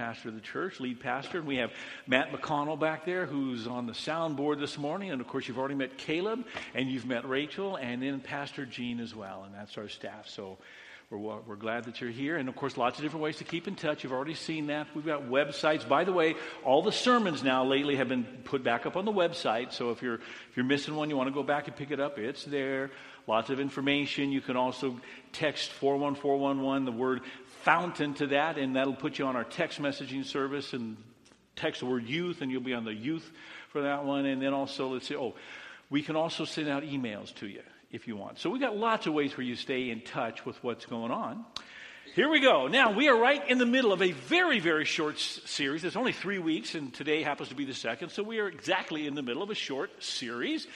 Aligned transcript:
pastor 0.00 0.30
of 0.30 0.34
the 0.34 0.40
church, 0.40 0.80
lead 0.80 0.98
pastor. 0.98 1.38
And 1.38 1.46
we 1.46 1.56
have 1.56 1.70
Matt 2.06 2.32
McConnell 2.32 2.80
back 2.80 3.04
there, 3.04 3.26
who's 3.26 3.66
on 3.66 3.84
the 3.86 3.92
soundboard 3.92 4.58
this 4.58 4.78
morning. 4.78 5.10
And 5.10 5.20
of 5.20 5.28
course, 5.28 5.46
you've 5.46 5.58
already 5.58 5.74
met 5.74 5.98
Caleb, 5.98 6.46
and 6.74 6.90
you've 6.90 7.04
met 7.04 7.28
Rachel, 7.28 7.76
and 7.76 8.02
then 8.02 8.18
Pastor 8.20 8.64
Gene 8.64 8.98
as 8.98 9.14
well. 9.14 9.42
And 9.44 9.54
that's 9.54 9.76
our 9.76 9.90
staff. 9.90 10.26
So 10.26 10.56
we're, 11.10 11.18
we're 11.18 11.56
glad 11.56 11.84
that 11.84 12.00
you're 12.00 12.08
here. 12.08 12.38
And 12.38 12.48
of 12.48 12.56
course, 12.56 12.78
lots 12.78 12.98
of 12.98 13.02
different 13.02 13.22
ways 13.22 13.36
to 13.38 13.44
keep 13.44 13.68
in 13.68 13.74
touch. 13.74 14.02
You've 14.02 14.14
already 14.14 14.32
seen 14.32 14.68
that. 14.68 14.86
We've 14.94 15.04
got 15.04 15.24
websites. 15.24 15.86
By 15.86 16.04
the 16.04 16.14
way, 16.14 16.34
all 16.64 16.80
the 16.80 16.92
sermons 16.92 17.42
now 17.42 17.66
lately 17.66 17.96
have 17.96 18.08
been 18.08 18.24
put 18.44 18.64
back 18.64 18.86
up 18.86 18.96
on 18.96 19.04
the 19.04 19.12
website. 19.12 19.74
So 19.74 19.90
if 19.90 20.00
you're, 20.00 20.14
if 20.14 20.56
you're 20.56 20.64
missing 20.64 20.96
one, 20.96 21.10
you 21.10 21.16
want 21.18 21.28
to 21.28 21.34
go 21.34 21.42
back 21.42 21.66
and 21.66 21.76
pick 21.76 21.90
it 21.90 22.00
up, 22.00 22.18
it's 22.18 22.44
there. 22.44 22.90
Lots 23.26 23.50
of 23.50 23.60
information. 23.60 24.32
You 24.32 24.40
can 24.40 24.56
also 24.56 24.98
text 25.32 25.70
41411, 25.72 26.86
the 26.86 26.90
word 26.90 27.20
fountain 27.62 28.14
to 28.14 28.28
that, 28.28 28.58
and 28.58 28.76
that'll 28.76 28.94
put 28.94 29.18
you 29.18 29.26
on 29.26 29.36
our 29.36 29.44
text 29.44 29.80
messaging 29.80 30.24
service 30.24 30.72
and 30.72 30.96
text 31.56 31.80
the 31.80 31.86
word 31.86 32.06
youth, 32.06 32.40
and 32.40 32.50
you'll 32.50 32.62
be 32.62 32.74
on 32.74 32.84
the 32.84 32.94
youth 32.94 33.30
for 33.68 33.82
that 33.82 34.04
one. 34.04 34.26
And 34.26 34.40
then 34.40 34.52
also, 34.52 34.88
let's 34.88 35.08
see, 35.08 35.16
oh, 35.16 35.34
we 35.90 36.02
can 36.02 36.16
also 36.16 36.44
send 36.44 36.68
out 36.68 36.82
emails 36.82 37.34
to 37.36 37.46
you 37.46 37.62
if 37.90 38.06
you 38.06 38.16
want. 38.16 38.38
So 38.38 38.50
we've 38.50 38.60
got 38.60 38.76
lots 38.76 39.06
of 39.06 39.14
ways 39.14 39.32
for 39.32 39.42
you 39.42 39.56
to 39.56 39.60
stay 39.60 39.90
in 39.90 40.00
touch 40.00 40.46
with 40.46 40.62
what's 40.62 40.86
going 40.86 41.10
on. 41.10 41.44
Here 42.14 42.28
we 42.28 42.40
go. 42.40 42.66
Now, 42.66 42.90
we 42.90 43.08
are 43.08 43.16
right 43.16 43.48
in 43.48 43.58
the 43.58 43.66
middle 43.66 43.92
of 43.92 44.02
a 44.02 44.10
very, 44.10 44.58
very 44.58 44.84
short 44.84 45.14
s- 45.14 45.40
series. 45.44 45.84
It's 45.84 45.94
only 45.94 46.12
three 46.12 46.40
weeks, 46.40 46.74
and 46.74 46.92
today 46.92 47.22
happens 47.22 47.50
to 47.50 47.54
be 47.54 47.64
the 47.64 47.74
second. 47.74 48.08
So 48.10 48.24
we 48.24 48.40
are 48.40 48.48
exactly 48.48 49.06
in 49.06 49.14
the 49.14 49.22
middle 49.22 49.44
of 49.44 49.50
a 49.50 49.54
short 49.54 50.02
series 50.02 50.66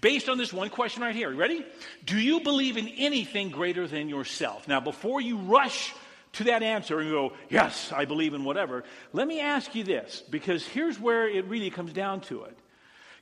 based 0.00 0.28
on 0.28 0.38
this 0.38 0.52
one 0.52 0.70
question 0.70 1.02
right 1.02 1.14
here. 1.14 1.34
Ready? 1.34 1.66
Do 2.04 2.16
you 2.16 2.40
believe 2.40 2.76
in 2.76 2.86
anything 2.86 3.50
greater 3.50 3.88
than 3.88 4.08
yourself? 4.08 4.68
Now, 4.68 4.78
before 4.78 5.20
you 5.20 5.38
rush 5.38 5.92
to 6.34 6.44
that 6.44 6.62
answer 6.62 7.00
and 7.00 7.10
go, 7.10 7.32
yes, 7.48 7.92
I 7.92 8.04
believe 8.04 8.34
in 8.34 8.44
whatever, 8.44 8.84
let 9.12 9.26
me 9.26 9.40
ask 9.40 9.74
you 9.74 9.84
this, 9.84 10.22
because 10.30 10.66
here's 10.66 10.98
where 10.98 11.28
it 11.28 11.46
really 11.46 11.70
comes 11.70 11.92
down 11.92 12.20
to 12.22 12.44
it. 12.44 12.56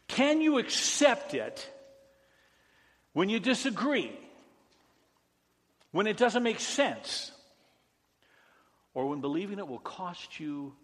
Can 0.09 0.41
you 0.41 0.59
accept 0.59 1.35
it 1.35 1.69
when 3.13 3.29
you 3.29 3.41
disagree? 3.41 4.13
When 5.93 6.07
it 6.07 6.17
doesn't 6.17 6.43
make 6.43 6.61
sense? 6.61 7.33
or 8.95 9.09
when 9.09 9.21
believing 9.21 9.59
it 9.59 9.67
will 9.67 9.79
cost 9.79 10.39
you 10.39 10.75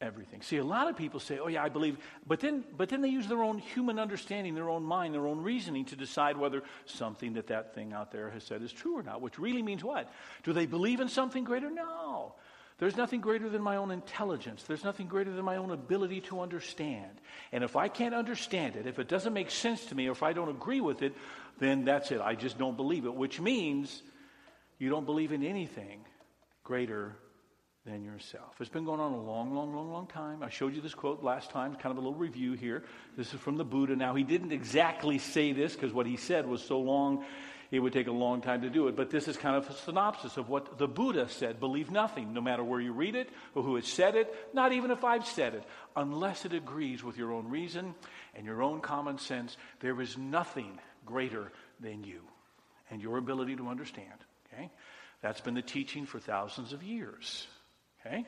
everything. 0.00 0.42
See, 0.42 0.58
a 0.58 0.64
lot 0.64 0.88
of 0.88 0.96
people 0.96 1.20
say, 1.20 1.38
"Oh 1.38 1.48
yeah, 1.48 1.62
I 1.62 1.68
believe," 1.68 1.98
but 2.26 2.40
then 2.40 2.64
but 2.76 2.88
then 2.88 3.00
they 3.00 3.08
use 3.08 3.26
their 3.26 3.42
own 3.42 3.58
human 3.58 3.98
understanding, 3.98 4.54
their 4.54 4.70
own 4.70 4.82
mind, 4.82 5.14
their 5.14 5.26
own 5.26 5.42
reasoning 5.42 5.84
to 5.86 5.96
decide 5.96 6.36
whether 6.36 6.62
something 6.86 7.34
that 7.34 7.48
that 7.48 7.74
thing 7.74 7.92
out 7.92 8.12
there 8.12 8.30
has 8.30 8.44
said 8.44 8.62
is 8.62 8.72
true 8.72 8.98
or 8.98 9.02
not, 9.02 9.20
which 9.20 9.38
really 9.38 9.62
means 9.62 9.82
what? 9.82 10.10
Do 10.44 10.52
they 10.52 10.66
believe 10.66 11.00
in 11.00 11.08
something 11.08 11.44
greater? 11.44 11.70
No. 11.70 12.34
There's 12.78 12.96
nothing 12.96 13.20
greater 13.20 13.48
than 13.48 13.60
my 13.60 13.74
own 13.74 13.90
intelligence. 13.90 14.62
There's 14.62 14.84
nothing 14.84 15.08
greater 15.08 15.32
than 15.32 15.44
my 15.44 15.56
own 15.56 15.72
ability 15.72 16.20
to 16.22 16.40
understand. 16.40 17.20
And 17.50 17.64
if 17.64 17.74
I 17.74 17.88
can't 17.88 18.14
understand 18.14 18.76
it, 18.76 18.86
if 18.86 19.00
it 19.00 19.08
doesn't 19.08 19.32
make 19.32 19.50
sense 19.50 19.86
to 19.86 19.96
me, 19.96 20.06
or 20.06 20.12
if 20.12 20.22
I 20.22 20.32
don't 20.32 20.48
agree 20.48 20.80
with 20.80 21.02
it, 21.02 21.12
then 21.58 21.84
that's 21.84 22.12
it. 22.12 22.20
I 22.20 22.36
just 22.36 22.56
don't 22.56 22.76
believe 22.76 23.04
it, 23.04 23.12
which 23.12 23.40
means 23.40 24.00
you 24.78 24.90
don't 24.90 25.06
believe 25.06 25.32
in 25.32 25.42
anything 25.42 26.04
greater 26.62 27.16
than 27.88 28.04
yourself. 28.04 28.54
It's 28.60 28.68
been 28.68 28.84
going 28.84 29.00
on 29.00 29.12
a 29.12 29.20
long, 29.20 29.54
long, 29.54 29.74
long, 29.74 29.90
long 29.90 30.06
time. 30.06 30.42
I 30.42 30.50
showed 30.50 30.74
you 30.74 30.82
this 30.82 30.94
quote 30.94 31.22
last 31.22 31.50
time, 31.50 31.74
kind 31.74 31.90
of 31.90 31.96
a 31.96 32.00
little 32.00 32.14
review 32.14 32.52
here. 32.52 32.84
This 33.16 33.32
is 33.32 33.40
from 33.40 33.56
the 33.56 33.64
Buddha. 33.64 33.96
Now, 33.96 34.14
he 34.14 34.24
didn't 34.24 34.52
exactly 34.52 35.18
say 35.18 35.52
this 35.52 35.72
because 35.72 35.92
what 35.92 36.06
he 36.06 36.16
said 36.16 36.46
was 36.46 36.62
so 36.62 36.78
long, 36.80 37.24
it 37.70 37.78
would 37.78 37.94
take 37.94 38.06
a 38.06 38.12
long 38.12 38.42
time 38.42 38.60
to 38.62 38.70
do 38.70 38.88
it. 38.88 38.96
But 38.96 39.08
this 39.10 39.26
is 39.26 39.38
kind 39.38 39.56
of 39.56 39.68
a 39.70 39.72
synopsis 39.72 40.36
of 40.36 40.50
what 40.50 40.76
the 40.76 40.86
Buddha 40.86 41.28
said. 41.30 41.60
Believe 41.60 41.90
nothing, 41.90 42.34
no 42.34 42.42
matter 42.42 42.62
where 42.62 42.80
you 42.80 42.92
read 42.92 43.14
it 43.14 43.30
or 43.54 43.62
who 43.62 43.76
has 43.76 43.86
said 43.86 44.16
it, 44.16 44.34
not 44.52 44.72
even 44.72 44.90
if 44.90 45.02
I've 45.02 45.26
said 45.26 45.54
it, 45.54 45.64
unless 45.96 46.44
it 46.44 46.52
agrees 46.52 47.02
with 47.02 47.16
your 47.16 47.32
own 47.32 47.48
reason 47.48 47.94
and 48.34 48.44
your 48.44 48.62
own 48.62 48.82
common 48.82 49.18
sense. 49.18 49.56
There 49.80 50.00
is 50.02 50.18
nothing 50.18 50.78
greater 51.06 51.50
than 51.80 52.04
you 52.04 52.20
and 52.90 53.00
your 53.00 53.16
ability 53.16 53.56
to 53.56 53.68
understand. 53.68 54.24
Okay? 54.52 54.70
That's 55.22 55.40
been 55.40 55.54
the 55.54 55.62
teaching 55.62 56.04
for 56.04 56.18
thousands 56.18 56.74
of 56.74 56.82
years. 56.82 57.46
Okay? 58.08 58.24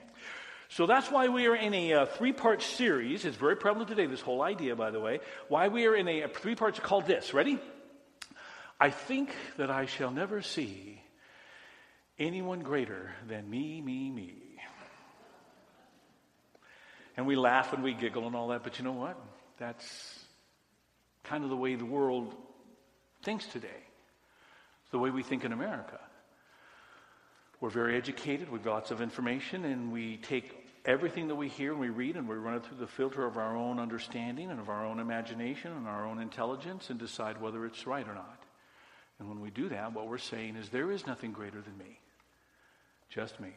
So 0.68 0.86
that's 0.86 1.10
why 1.10 1.28
we 1.28 1.46
are 1.46 1.56
in 1.56 1.74
a 1.74 1.92
uh, 1.94 2.06
three 2.06 2.32
part 2.32 2.62
series. 2.62 3.24
It's 3.24 3.36
very 3.36 3.56
prevalent 3.56 3.88
today, 3.88 4.06
this 4.06 4.20
whole 4.20 4.42
idea, 4.42 4.76
by 4.76 4.90
the 4.90 5.00
way. 5.00 5.20
Why 5.48 5.68
we 5.68 5.86
are 5.86 5.96
in 5.96 6.06
a, 6.06 6.22
a 6.22 6.28
three 6.28 6.54
parts 6.54 6.78
called 6.78 7.06
this. 7.06 7.34
Ready? 7.34 7.58
I 8.78 8.90
think 8.90 9.34
that 9.56 9.70
I 9.70 9.86
shall 9.86 10.10
never 10.10 10.42
see 10.42 11.02
anyone 12.18 12.60
greater 12.60 13.10
than 13.28 13.48
me, 13.50 13.80
me, 13.80 14.10
me. 14.10 14.34
And 17.16 17.26
we 17.26 17.36
laugh 17.36 17.72
and 17.72 17.82
we 17.82 17.92
giggle 17.92 18.26
and 18.26 18.36
all 18.36 18.48
that, 18.48 18.62
but 18.62 18.78
you 18.78 18.84
know 18.84 18.92
what? 18.92 19.18
That's 19.58 20.18
kind 21.24 21.44
of 21.44 21.50
the 21.50 21.56
way 21.56 21.74
the 21.74 21.84
world 21.84 22.34
thinks 23.22 23.46
today. 23.46 23.68
The 24.92 24.98
way 24.98 25.10
we 25.10 25.22
think 25.22 25.44
in 25.44 25.52
America. 25.52 26.00
We're 27.60 27.70
very 27.70 27.96
educated, 27.96 28.50
we've 28.50 28.62
got 28.62 28.72
lots 28.72 28.90
of 28.90 29.02
information, 29.02 29.66
and 29.66 29.92
we 29.92 30.16
take 30.16 30.60
everything 30.86 31.28
that 31.28 31.34
we 31.34 31.48
hear 31.48 31.72
and 31.72 31.80
we 31.80 31.90
read 31.90 32.16
and 32.16 32.26
we 32.26 32.36
run 32.36 32.54
it 32.54 32.64
through 32.64 32.78
the 32.78 32.86
filter 32.86 33.26
of 33.26 33.36
our 33.36 33.54
own 33.54 33.78
understanding 33.78 34.50
and 34.50 34.58
of 34.58 34.70
our 34.70 34.86
own 34.86 34.98
imagination 34.98 35.72
and 35.72 35.86
our 35.86 36.06
own 36.06 36.20
intelligence 36.20 36.88
and 36.88 36.98
decide 36.98 37.40
whether 37.40 37.66
it's 37.66 37.86
right 37.86 38.08
or 38.08 38.14
not. 38.14 38.42
And 39.18 39.28
when 39.28 39.40
we 39.40 39.50
do 39.50 39.68
that, 39.68 39.92
what 39.92 40.08
we're 40.08 40.16
saying 40.16 40.56
is 40.56 40.70
there 40.70 40.90
is 40.90 41.06
nothing 41.06 41.32
greater 41.32 41.60
than 41.60 41.76
me, 41.76 42.00
just 43.10 43.38
me. 43.38 43.50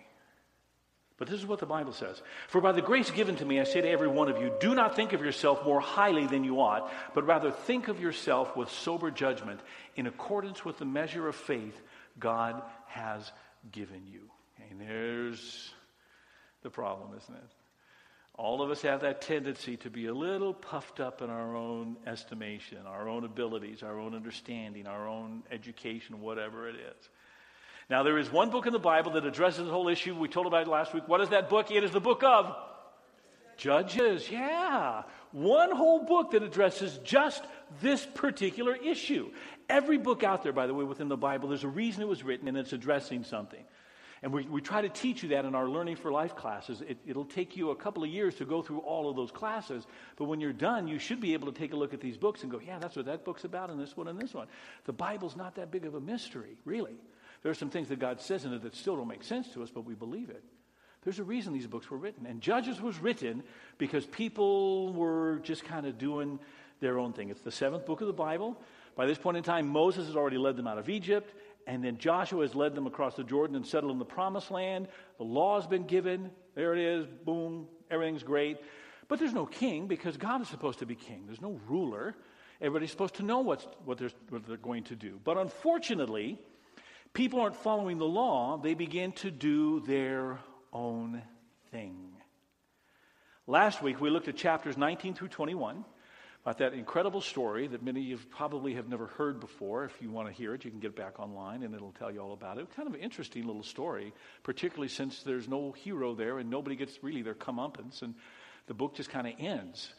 But 1.17 1.29
this 1.29 1.39
is 1.39 1.45
what 1.45 1.59
the 1.59 1.65
Bible 1.65 1.93
says. 1.93 2.21
For 2.49 2.59
by 2.59 2.73
the 2.73 2.81
grace 2.81 3.09
given 3.09 3.37
to 3.37 3.45
me, 3.45 3.61
I 3.61 3.63
say 3.63 3.79
to 3.79 3.89
every 3.89 4.09
one 4.09 4.29
of 4.29 4.41
you, 4.41 4.51
do 4.59 4.75
not 4.75 4.95
think 4.95 5.13
of 5.13 5.21
yourself 5.21 5.63
more 5.63 5.79
highly 5.79 6.27
than 6.27 6.43
you 6.43 6.59
ought, 6.59 6.91
but 7.13 7.25
rather 7.25 7.51
think 7.51 7.87
of 7.87 8.01
yourself 8.01 8.57
with 8.57 8.69
sober 8.69 9.11
judgment 9.11 9.61
in 9.95 10.07
accordance 10.07 10.65
with 10.65 10.79
the 10.79 10.85
measure 10.85 11.27
of 11.29 11.35
faith 11.35 11.79
God 12.19 12.61
has 12.87 13.31
given 13.71 14.07
you. 14.07 14.29
And 14.69 14.79
there's 14.79 15.73
the 16.61 16.69
problem, 16.69 17.17
isn't 17.17 17.35
it? 17.35 17.51
All 18.35 18.63
of 18.63 18.71
us 18.71 18.81
have 18.81 19.01
that 19.01 19.21
tendency 19.21 19.77
to 19.77 19.91
be 19.91 20.07
a 20.07 20.13
little 20.13 20.53
puffed 20.53 20.99
up 20.99 21.21
in 21.21 21.29
our 21.29 21.55
own 21.55 21.97
estimation, 22.07 22.79
our 22.87 23.07
own 23.07 23.25
abilities, 23.25 23.83
our 23.83 23.99
own 23.99 24.15
understanding, 24.15 24.87
our 24.87 25.07
own 25.07 25.43
education, 25.51 26.19
whatever 26.19 26.67
it 26.67 26.75
is. 26.75 27.09
Now, 27.89 28.01
there 28.01 28.17
is 28.17 28.31
one 28.31 28.49
book 28.49 28.65
in 28.65 28.73
the 28.73 28.79
Bible 28.79 29.11
that 29.11 29.25
addresses 29.25 29.65
the 29.65 29.71
whole 29.71 29.87
issue. 29.87 30.15
We 30.15 30.29
told 30.29 30.47
about 30.47 30.63
it 30.63 30.67
last 30.67 30.93
week. 30.93 31.07
What 31.07 31.21
is 31.21 31.29
that 31.29 31.49
book? 31.49 31.69
It 31.69 31.83
is 31.83 31.91
the 31.91 31.99
book 31.99 32.23
of 32.23 32.55
Judges. 33.57 34.29
Yeah. 34.31 35.03
One 35.31 35.75
whole 35.75 36.03
book 36.03 36.31
that 36.31 36.43
addresses 36.43 36.99
just 37.03 37.43
this 37.81 38.05
particular 38.15 38.75
issue. 38.75 39.31
Every 39.69 39.97
book 39.97 40.23
out 40.23 40.43
there, 40.43 40.53
by 40.53 40.67
the 40.67 40.73
way, 40.73 40.83
within 40.83 41.07
the 41.07 41.17
Bible, 41.17 41.49
there's 41.49 41.63
a 41.63 41.69
reason 41.69 42.01
it 42.01 42.07
was 42.07 42.23
written 42.23 42.47
and 42.47 42.57
it's 42.57 42.73
addressing 42.73 43.23
something. 43.23 43.63
And 44.21 44.31
we, 44.31 44.43
we 44.43 44.61
try 44.61 44.81
to 44.81 44.87
teach 44.87 45.21
you 45.21 45.29
that 45.29 45.43
in 45.43 45.53
our 45.53 45.67
Learning 45.67 45.97
for 45.97 46.09
Life 46.09 46.35
classes. 46.35 46.81
It, 46.81 46.97
it'll 47.05 47.25
take 47.25 47.57
you 47.57 47.71
a 47.71 47.75
couple 47.75 48.03
of 48.03 48.09
years 48.09 48.35
to 48.35 48.45
go 48.45 48.61
through 48.61 48.79
all 48.79 49.09
of 49.09 49.17
those 49.17 49.31
classes, 49.31 49.85
but 50.15 50.25
when 50.25 50.39
you're 50.39 50.53
done, 50.53 50.87
you 50.87 50.97
should 50.97 51.19
be 51.19 51.33
able 51.33 51.51
to 51.51 51.59
take 51.59 51.73
a 51.73 51.75
look 51.75 51.93
at 51.93 51.99
these 51.99 52.15
books 52.15 52.41
and 52.41 52.49
go, 52.49 52.61
yeah, 52.65 52.79
that's 52.79 52.95
what 52.95 53.05
that 53.07 53.25
book's 53.25 53.43
about, 53.43 53.69
and 53.69 53.77
this 53.77 53.97
one 53.97 54.07
and 54.07 54.17
this 54.17 54.33
one. 54.33 54.47
The 54.85 54.93
Bible's 54.93 55.35
not 55.35 55.55
that 55.55 55.71
big 55.71 55.85
of 55.85 55.95
a 55.95 55.99
mystery, 55.99 56.55
really. 56.63 56.95
There 57.41 57.51
are 57.51 57.55
some 57.55 57.69
things 57.69 57.89
that 57.89 57.99
God 57.99 58.21
says 58.21 58.45
in 58.45 58.53
it 58.53 58.63
that 58.63 58.75
still 58.75 58.95
don't 58.95 59.09
make 59.09 59.23
sense 59.23 59.49
to 59.49 59.61
us, 59.63 59.69
but 59.69 59.83
we 59.83 59.93
believe 59.93 60.29
it. 60.29 60.43
There's 61.03 61.19
a 61.19 61.23
reason 61.23 61.51
these 61.51 61.67
books 61.67 61.91
were 61.91 61.97
written. 61.97 62.25
And 62.25 62.39
Judges 62.39 62.79
was 62.79 62.97
written 62.99 63.43
because 63.77 64.05
people 64.05 64.93
were 64.93 65.41
just 65.43 65.65
kind 65.65 65.85
of 65.85 65.97
doing 65.97 66.39
their 66.79 66.97
own 66.97 67.11
thing. 67.11 67.29
It's 67.29 67.41
the 67.41 67.51
seventh 67.51 67.85
book 67.85 67.99
of 67.99 68.07
the 68.07 68.13
Bible. 68.13 68.57
By 68.95 69.05
this 69.05 69.17
point 69.17 69.37
in 69.37 69.43
time, 69.43 69.67
Moses 69.67 70.07
has 70.07 70.15
already 70.15 70.37
led 70.37 70.55
them 70.55 70.67
out 70.67 70.77
of 70.77 70.89
Egypt, 70.89 71.33
and 71.65 71.83
then 71.83 71.97
Joshua 71.97 72.41
has 72.41 72.53
led 72.53 72.75
them 72.75 72.85
across 72.85 73.15
the 73.15 73.23
Jordan 73.23 73.55
and 73.55 73.65
settled 73.65 73.91
in 73.91 73.99
the 73.99 74.05
promised 74.05 74.51
land. 74.51 74.87
The 75.17 75.23
law 75.23 75.59
has 75.59 75.67
been 75.67 75.85
given. 75.85 76.29
There 76.55 76.73
it 76.73 76.79
is. 76.79 77.07
Boom. 77.25 77.67
Everything's 77.89 78.23
great. 78.23 78.57
But 79.07 79.19
there's 79.19 79.33
no 79.33 79.45
king 79.45 79.87
because 79.87 80.17
God 80.17 80.41
is 80.41 80.47
supposed 80.47 80.79
to 80.79 80.85
be 80.85 80.95
king. 80.95 81.23
There's 81.25 81.41
no 81.41 81.59
ruler. 81.67 82.15
Everybody's 82.61 82.91
supposed 82.91 83.15
to 83.15 83.23
know 83.23 83.39
what's, 83.39 83.67
what, 83.85 83.97
they're, 83.97 84.11
what 84.29 84.45
they're 84.47 84.57
going 84.57 84.83
to 84.85 84.95
do. 84.95 85.19
But 85.23 85.37
unfortunately, 85.37 86.39
people 87.13 87.41
aren't 87.41 87.55
following 87.55 87.97
the 87.97 88.05
law. 88.05 88.57
They 88.57 88.73
begin 88.73 89.11
to 89.13 89.31
do 89.31 89.81
their 89.81 90.39
own 90.71 91.21
thing. 91.71 91.97
Last 93.47 93.81
week, 93.81 93.99
we 93.99 94.09
looked 94.09 94.27
at 94.27 94.37
chapters 94.37 94.77
19 94.77 95.15
through 95.15 95.27
21 95.29 95.83
about 96.45 96.57
that 96.57 96.73
incredible 96.73 97.21
story 97.21 97.67
that 97.67 97.81
many 97.81 98.01
of 98.01 98.05
you 98.05 98.27
probably 98.29 98.73
have 98.73 98.89
never 98.89 99.07
heard 99.07 99.39
before. 99.39 99.85
If 99.85 100.01
you 100.01 100.09
want 100.09 100.27
to 100.27 100.33
hear 100.33 100.53
it, 100.53 100.65
you 100.65 100.71
can 100.71 100.81
get 100.81 100.93
back 100.93 101.17
online 101.17 101.63
and 101.63 101.73
it'll 101.73 101.93
tell 101.93 102.11
you 102.11 102.19
all 102.19 102.33
about 102.33 102.57
it. 102.57 102.67
Kind 102.75 102.87
of 102.87 102.93
an 102.93 102.99
interesting 102.99 103.47
little 103.47 103.63
story, 103.63 104.13
particularly 104.43 104.89
since 104.89 105.23
there's 105.23 105.47
no 105.47 105.71
hero 105.71 106.13
there 106.15 106.39
and 106.39 106.49
nobody 106.49 106.75
gets 106.75 107.01
really 107.01 107.21
their 107.21 107.33
comeuppance, 107.33 108.01
and 108.01 108.13
the 108.67 108.73
book 108.73 108.95
just 108.95 109.09
kind 109.09 109.25
of 109.25 109.33
ends. 109.39 109.93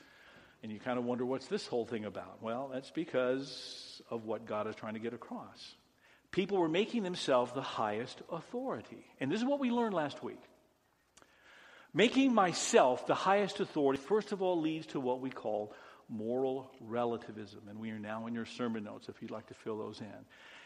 And 0.62 0.70
you 0.70 0.81
kind 0.81 0.99
of 0.99 1.05
wonder, 1.05 1.25
what's 1.25 1.46
this 1.46 1.67
whole 1.67 1.87
thing 1.87 2.05
about? 2.05 2.43
Well, 2.43 2.70
that's 2.73 2.90
because 2.90 4.02
of 4.11 4.25
what 4.25 4.47
God 4.47 4.67
is 4.67 4.75
trying 4.75 4.94
to 4.94 5.00
get 5.00 5.14
across. 5.14 5.75
People 6.31 6.58
were 6.58 6.69
making 6.69 7.05
themselves 7.05 7.52
the 7.52 7.62
highest 7.62 8.20
authority. 8.31 9.06
And 9.20 9.31
this 9.31 9.40
is 9.40 9.47
what 9.47 9.61
we 9.61 9.70
learned 9.70 9.94
last 9.94 10.23
week. 10.23 10.40
Making 11.93 12.35
myself 12.35 13.06
the 13.06 13.14
highest 13.14 13.61
authority, 13.61 14.02
first 14.02 14.32
of 14.32 14.43
all, 14.43 14.61
leads 14.61 14.87
to 14.88 15.00
what 15.00 15.20
we 15.20 15.31
call 15.31 15.75
moral 16.08 16.70
relativism. 16.80 17.60
And 17.68 17.78
we 17.78 17.90
are 17.90 17.98
now 17.98 18.26
in 18.26 18.34
your 18.34 18.46
sermon 18.46 18.84
notes 18.84 19.08
if 19.08 19.20
you'd 19.20 19.30
like 19.30 19.46
to 19.48 19.54
fill 19.54 19.78
those 19.78 20.00
in. 20.00 20.24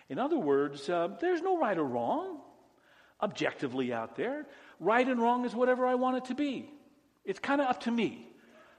In 0.08 0.18
other 0.18 0.38
words, 0.38 0.88
uh, 0.88 1.08
there's 1.20 1.42
no 1.42 1.58
right 1.58 1.76
or 1.76 1.84
wrong 1.84 2.40
objectively 3.22 3.92
out 3.92 4.16
there. 4.16 4.46
Right 4.80 5.06
and 5.06 5.20
wrong 5.20 5.44
is 5.44 5.54
whatever 5.54 5.86
I 5.86 5.96
want 5.96 6.18
it 6.18 6.24
to 6.26 6.34
be. 6.34 6.70
It's 7.24 7.40
kind 7.40 7.60
of 7.60 7.68
up 7.68 7.80
to 7.82 7.90
me. 7.90 8.28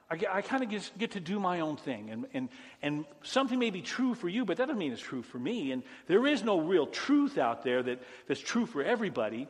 I, 0.09 0.19
I 0.31 0.41
kind 0.41 0.63
of 0.63 0.69
get, 0.69 0.89
get, 0.97 1.11
to 1.11 1.19
do 1.19 1.39
my 1.39 1.59
own 1.59 1.77
thing. 1.77 2.09
And, 2.09 2.25
and, 2.33 2.49
and 2.81 3.05
something 3.21 3.59
may 3.59 3.69
be 3.69 3.81
true 3.81 4.15
for 4.15 4.27
you, 4.27 4.45
but 4.45 4.57
that 4.57 4.67
doesn't 4.67 4.79
mean 4.79 4.91
it's 4.91 5.01
true 5.01 5.21
for 5.21 5.37
me. 5.37 5.71
And 5.71 5.83
there 6.07 6.25
is 6.25 6.43
no 6.43 6.59
real 6.59 6.87
truth 6.87 7.37
out 7.37 7.63
there 7.63 7.83
that, 7.83 8.01
that's 8.27 8.39
true 8.39 8.65
for 8.65 8.81
everybody. 8.81 9.47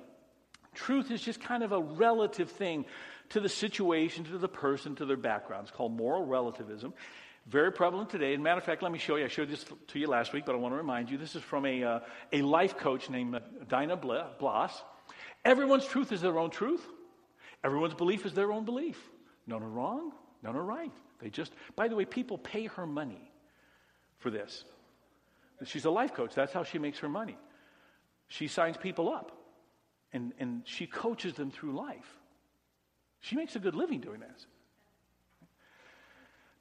Truth 0.73 1.11
is 1.11 1.21
just 1.21 1.39
kind 1.39 1.63
of 1.63 1.71
a 1.71 1.81
relative 1.81 2.51
thing 2.51 2.85
to 3.30 3.40
the 3.40 3.50
situation, 3.50 4.24
to 4.26 4.38
the 4.38 4.48
person, 4.48 4.96
to 4.96 5.06
their 5.06 5.18
background. 5.18 5.68
It's 5.68 5.76
called 5.76 5.94
moral 5.94 6.26
relativism. 6.26 6.94
Very 7.48 7.72
prevalent 7.72 8.10
today. 8.10 8.34
As 8.34 8.40
a 8.40 8.42
matter 8.42 8.60
of 8.60 8.64
fact, 8.64 8.84
let 8.84 8.92
me 8.92 9.00
show 9.00 9.16
you. 9.16 9.26
I 9.26 9.28
showed 9.28 9.50
this 9.50 9.66
to 9.88 10.00
you 10.00 10.08
last 10.08 10.34
week, 10.34 10.46
but 10.46 10.54
I 10.54 10.58
want 10.58 10.74
to 10.74 10.78
remind 10.78 11.10
you 11.10 11.18
this 11.18 11.36
is 11.36 11.42
from 11.42 11.66
a, 11.66 11.84
uh, 11.84 12.00
a 12.31 12.42
life 12.42 12.78
coach 12.78 13.10
named 13.10 13.36
uh, 13.36 13.40
Dinah 13.68 13.98
Bloss. 13.98 14.84
Everyone's 15.46 15.86
truth 15.86 16.12
is 16.12 16.22
their 16.22 16.38
own 16.38 16.50
truth, 16.50 16.86
everyone's 17.64 17.94
belief 17.94 18.26
is 18.26 18.34
their 18.34 18.52
own 18.52 18.66
belief. 18.66 19.00
None 19.48 19.64
are 19.64 19.70
wrong, 19.70 20.12
none 20.44 20.56
are 20.56 20.64
right. 20.64 20.92
They 21.22 21.30
just, 21.30 21.52
by 21.76 21.88
the 21.88 21.96
way, 21.96 22.06
people 22.06 22.38
pay 22.38 22.66
her 22.66 22.86
money 22.86 23.31
for 24.20 24.30
this. 24.30 24.64
She's 25.66 25.86
a 25.86 25.90
life 25.90 26.14
coach. 26.14 26.36
That's 26.36 26.54
how 26.54 26.64
she 26.64 26.78
makes 26.78 27.00
her 27.00 27.10
money. 27.10 27.38
She 28.28 28.48
signs 28.48 28.78
people 28.78 29.12
up 29.12 29.31
and, 30.14 30.34
and 30.40 30.62
she 30.66 30.88
coaches 30.88 31.34
them 31.34 31.52
through 31.52 31.76
life. 31.76 32.19
She 33.21 33.36
makes 33.36 33.56
a 33.56 33.60
good 33.60 33.75
living 33.75 34.00
doing 34.00 34.19
this. 34.19 34.45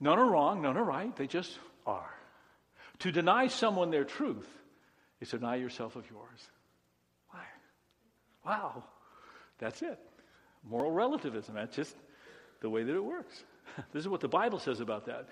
None 0.00 0.19
are 0.19 0.31
wrong, 0.31 0.62
none 0.62 0.76
are 0.76 0.84
right, 0.84 1.14
they 1.16 1.26
just 1.26 1.58
are. 1.87 2.10
To 3.00 3.12
deny 3.12 3.49
someone 3.49 3.90
their 3.90 4.05
truth 4.05 4.49
is 5.20 5.31
to 5.31 5.38
deny 5.38 5.56
yourself 5.56 5.96
of 5.96 6.08
yours. 6.10 6.50
Why? 7.31 7.44
Wow. 8.44 8.84
That's 9.58 9.82
it. 9.82 9.99
Moral 10.69 10.93
relativism. 10.93 11.55
That's 11.55 11.75
just 11.75 11.96
the 12.60 12.70
way 12.70 12.82
that 12.82 12.94
it 12.94 13.05
works. 13.05 13.44
This 13.93 14.00
is 14.00 14.08
what 14.08 14.20
the 14.20 14.28
Bible 14.28 14.58
says 14.58 14.81
about 14.81 15.06
that. 15.06 15.28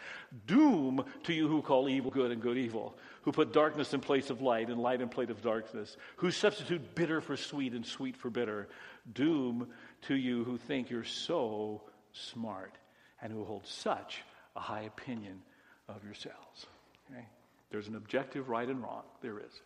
Doom 0.47 1.05
to 1.25 1.33
you 1.33 1.49
who 1.49 1.63
call 1.63 1.89
evil 1.89 2.11
good 2.11 2.31
and 2.31 2.41
good 2.41 2.59
evil, 2.59 2.97
who 3.23 3.33
put 3.33 3.53
darkness 3.53 3.93
in 3.93 4.01
place 4.01 4.31
of 4.31 4.41
light 4.41 4.69
and 4.69 4.81
light 4.81 5.01
in 5.01 5.09
place 5.09 5.31
of 5.31 5.43
darkness, 5.43 5.97
who 6.17 6.31
substitute 6.31 6.95
bitter 6.95 7.21
for 7.21 7.37
sweet 7.37 7.73
and 7.73 7.85
sweet 7.85 8.17
for 8.17 8.31
bitter. 8.31 8.69
Doom 9.13 9.69
to 10.03 10.15
you 10.15 10.45
who 10.45 10.59
think 10.59 10.91
you're 10.91 11.05
so 11.05 11.83
smart 12.13 12.75
and 13.21 13.33
who 13.33 13.45
hold 13.45 13.67
such 13.67 14.23
a 14.55 14.61
high 14.61 14.83
opinion 14.83 15.43
of 15.89 16.05
yourselves. 16.05 16.67
Okay? 17.11 17.27
There's 17.71 17.89
an 17.89 17.97
objective 17.97 18.49
right 18.49 18.69
and 18.69 18.83
wrong. 18.83 19.03
There 19.23 19.39
is. 19.39 19.61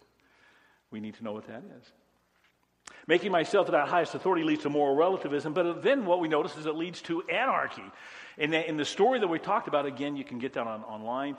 We 0.91 1.01
need 1.01 1.15
to 1.17 1.25
know 1.25 1.33
what 1.33 1.47
that 1.47 1.63
is. 1.81 1.93
Making 3.07 3.33
myself 3.33 3.71
that 3.71 3.89
highest 3.89 4.15
authority 4.15 4.45
leads 4.45 4.63
to 4.63 4.71
moral 4.71 4.97
relativism, 4.97 5.53
but 5.53 5.83
then 5.83 6.07
what 6.07 6.21
we 6.21 6.29
notice 6.29 6.57
is 6.57 6.67
it 6.67 6.75
leads 6.75 7.01
to 7.03 7.23
anarchy. 7.29 7.85
In 8.37 8.51
the, 8.51 8.69
in 8.69 8.77
the 8.77 8.85
story 8.85 9.21
that 9.21 9.29
we 9.29 9.39
talked 9.39 9.69
about, 9.69 9.87
again, 9.87 10.17
you 10.17 10.25
can 10.25 10.39
get 10.39 10.55
that 10.55 10.67
on, 10.67 10.83
online. 10.85 11.37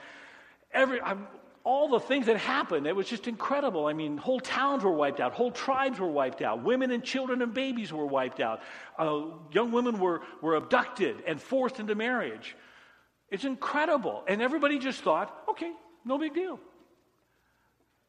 Every, 0.71 1.01
I'm, 1.01 1.27
all 1.63 1.89
the 1.89 1.99
things 1.99 2.25
that 2.25 2.37
happened, 2.37 2.87
it 2.87 2.95
was 2.95 3.07
just 3.07 3.27
incredible. 3.27 3.85
I 3.85 3.93
mean, 3.93 4.17
whole 4.17 4.39
towns 4.39 4.83
were 4.83 4.91
wiped 4.91 5.19
out, 5.19 5.33
whole 5.33 5.51
tribes 5.51 5.99
were 5.99 6.09
wiped 6.09 6.41
out, 6.41 6.63
women 6.63 6.91
and 6.91 7.03
children 7.03 7.41
and 7.41 7.53
babies 7.53 7.93
were 7.93 8.05
wiped 8.05 8.39
out, 8.39 8.61
uh, 8.97 9.25
young 9.51 9.71
women 9.71 9.99
were, 9.99 10.21
were 10.41 10.55
abducted 10.55 11.23
and 11.27 11.41
forced 11.41 11.79
into 11.79 11.93
marriage. 11.95 12.55
It's 13.29 13.45
incredible. 13.45 14.23
And 14.27 14.41
everybody 14.41 14.79
just 14.79 15.01
thought, 15.01 15.35
okay, 15.49 15.71
no 16.03 16.17
big 16.17 16.33
deal. 16.33 16.59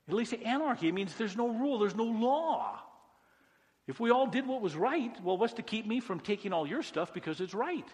At 0.08 0.14
least 0.14 0.34
anarchy 0.34 0.90
means 0.90 1.14
there's 1.14 1.36
no 1.36 1.48
rule, 1.48 1.78
there's 1.78 1.94
no 1.94 2.04
law. 2.04 2.80
If 3.86 4.00
we 4.00 4.10
all 4.10 4.26
did 4.26 4.46
what 4.46 4.60
was 4.60 4.74
right, 4.76 5.14
well, 5.22 5.36
what's 5.36 5.54
to 5.54 5.62
keep 5.62 5.86
me 5.86 6.00
from 6.00 6.20
taking 6.20 6.52
all 6.52 6.66
your 6.66 6.82
stuff 6.82 7.12
because 7.12 7.40
it's 7.40 7.54
right? 7.54 7.86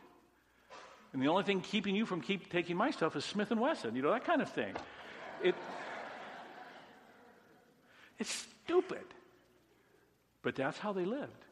And 1.12 1.22
the 1.22 1.28
only 1.28 1.44
thing 1.44 1.60
keeping 1.60 1.94
you 1.94 2.05
from 2.06 2.20
keep 2.20 2.50
taking 2.50 2.76
my 2.76 2.90
stuff 2.90 3.16
is 3.16 3.25
Smith 3.25 3.50
and 3.50 3.60
Wesson, 3.60 3.96
you 3.96 4.02
know, 4.02 4.12
that 4.12 4.25
kind 4.25 4.43
of 4.43 4.50
thing. 4.52 4.75
It, 5.43 5.55
it's 8.19 8.46
stupid. 8.64 9.05
But 10.43 10.55
that's 10.55 10.79
how 10.79 10.93
they 10.93 11.05
lived. 11.05 11.44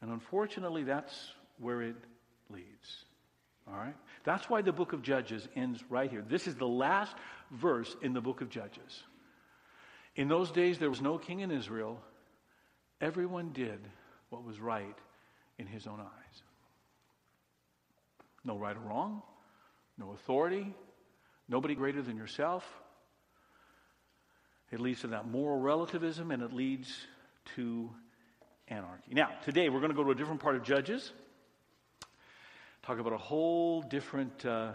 And 0.00 0.10
unfortunately, 0.10 0.84
that's 0.84 1.30
where 1.58 1.82
it 1.82 1.96
leads. 2.50 3.04
All 3.66 3.74
right? 3.74 3.96
That's 4.24 4.48
why 4.48 4.62
the 4.62 4.72
book 4.72 4.92
of 4.92 5.02
Judges 5.02 5.48
ends 5.56 5.82
right 5.88 6.10
here. 6.10 6.24
This 6.28 6.46
is 6.46 6.54
the 6.54 6.66
last 6.68 7.16
verse 7.50 7.96
in 8.02 8.12
the 8.12 8.20
book 8.20 8.40
of 8.40 8.48
Judges. 8.48 9.02
In 10.14 10.28
those 10.28 10.50
days, 10.50 10.78
there 10.78 10.90
was 10.90 11.02
no 11.02 11.18
king 11.18 11.40
in 11.40 11.50
Israel. 11.50 12.00
Everyone 13.00 13.50
did 13.52 13.80
what 14.30 14.44
was 14.44 14.58
right 14.60 14.96
in 15.58 15.66
his 15.66 15.86
own 15.86 16.00
eyes. 16.00 16.42
No 18.44 18.56
right 18.56 18.76
or 18.76 18.80
wrong, 18.80 19.22
no 19.98 20.12
authority, 20.12 20.74
nobody 21.48 21.74
greater 21.74 22.02
than 22.02 22.16
yourself. 22.16 22.64
It 24.72 24.80
leads 24.80 25.02
to 25.02 25.08
that 25.08 25.28
moral 25.28 25.58
relativism 25.60 26.30
and 26.30 26.42
it 26.42 26.52
leads 26.52 26.92
to 27.54 27.90
anarchy. 28.68 29.12
Now, 29.14 29.30
today 29.44 29.68
we're 29.68 29.78
going 29.78 29.92
to 29.92 29.96
go 29.96 30.04
to 30.04 30.10
a 30.10 30.14
different 30.14 30.40
part 30.40 30.56
of 30.56 30.64
Judges, 30.64 31.12
talk 32.82 32.98
about 32.98 33.12
a 33.12 33.18
whole 33.18 33.82
different 33.82 34.44
uh, 34.44 34.72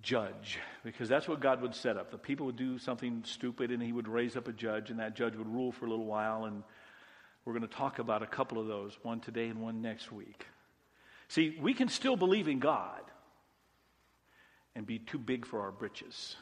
judge, 0.00 0.58
because 0.84 1.08
that's 1.08 1.26
what 1.26 1.40
God 1.40 1.60
would 1.60 1.74
set 1.74 1.96
up. 1.96 2.12
The 2.12 2.18
people 2.18 2.46
would 2.46 2.56
do 2.56 2.78
something 2.78 3.24
stupid 3.26 3.72
and 3.72 3.82
he 3.82 3.92
would 3.92 4.06
raise 4.06 4.36
up 4.36 4.46
a 4.46 4.52
judge, 4.52 4.90
and 4.90 5.00
that 5.00 5.16
judge 5.16 5.34
would 5.34 5.48
rule 5.48 5.72
for 5.72 5.86
a 5.86 5.90
little 5.90 6.06
while. 6.06 6.44
And 6.44 6.62
we're 7.44 7.54
going 7.54 7.66
to 7.66 7.74
talk 7.74 7.98
about 7.98 8.22
a 8.22 8.26
couple 8.26 8.60
of 8.60 8.68
those, 8.68 8.96
one 9.02 9.18
today 9.18 9.48
and 9.48 9.60
one 9.60 9.82
next 9.82 10.12
week. 10.12 10.46
See, 11.26 11.58
we 11.60 11.74
can 11.74 11.88
still 11.88 12.16
believe 12.16 12.46
in 12.46 12.60
God 12.60 13.00
and 14.76 14.86
be 14.86 15.00
too 15.00 15.18
big 15.18 15.46
for 15.46 15.62
our 15.62 15.72
britches. 15.72 16.36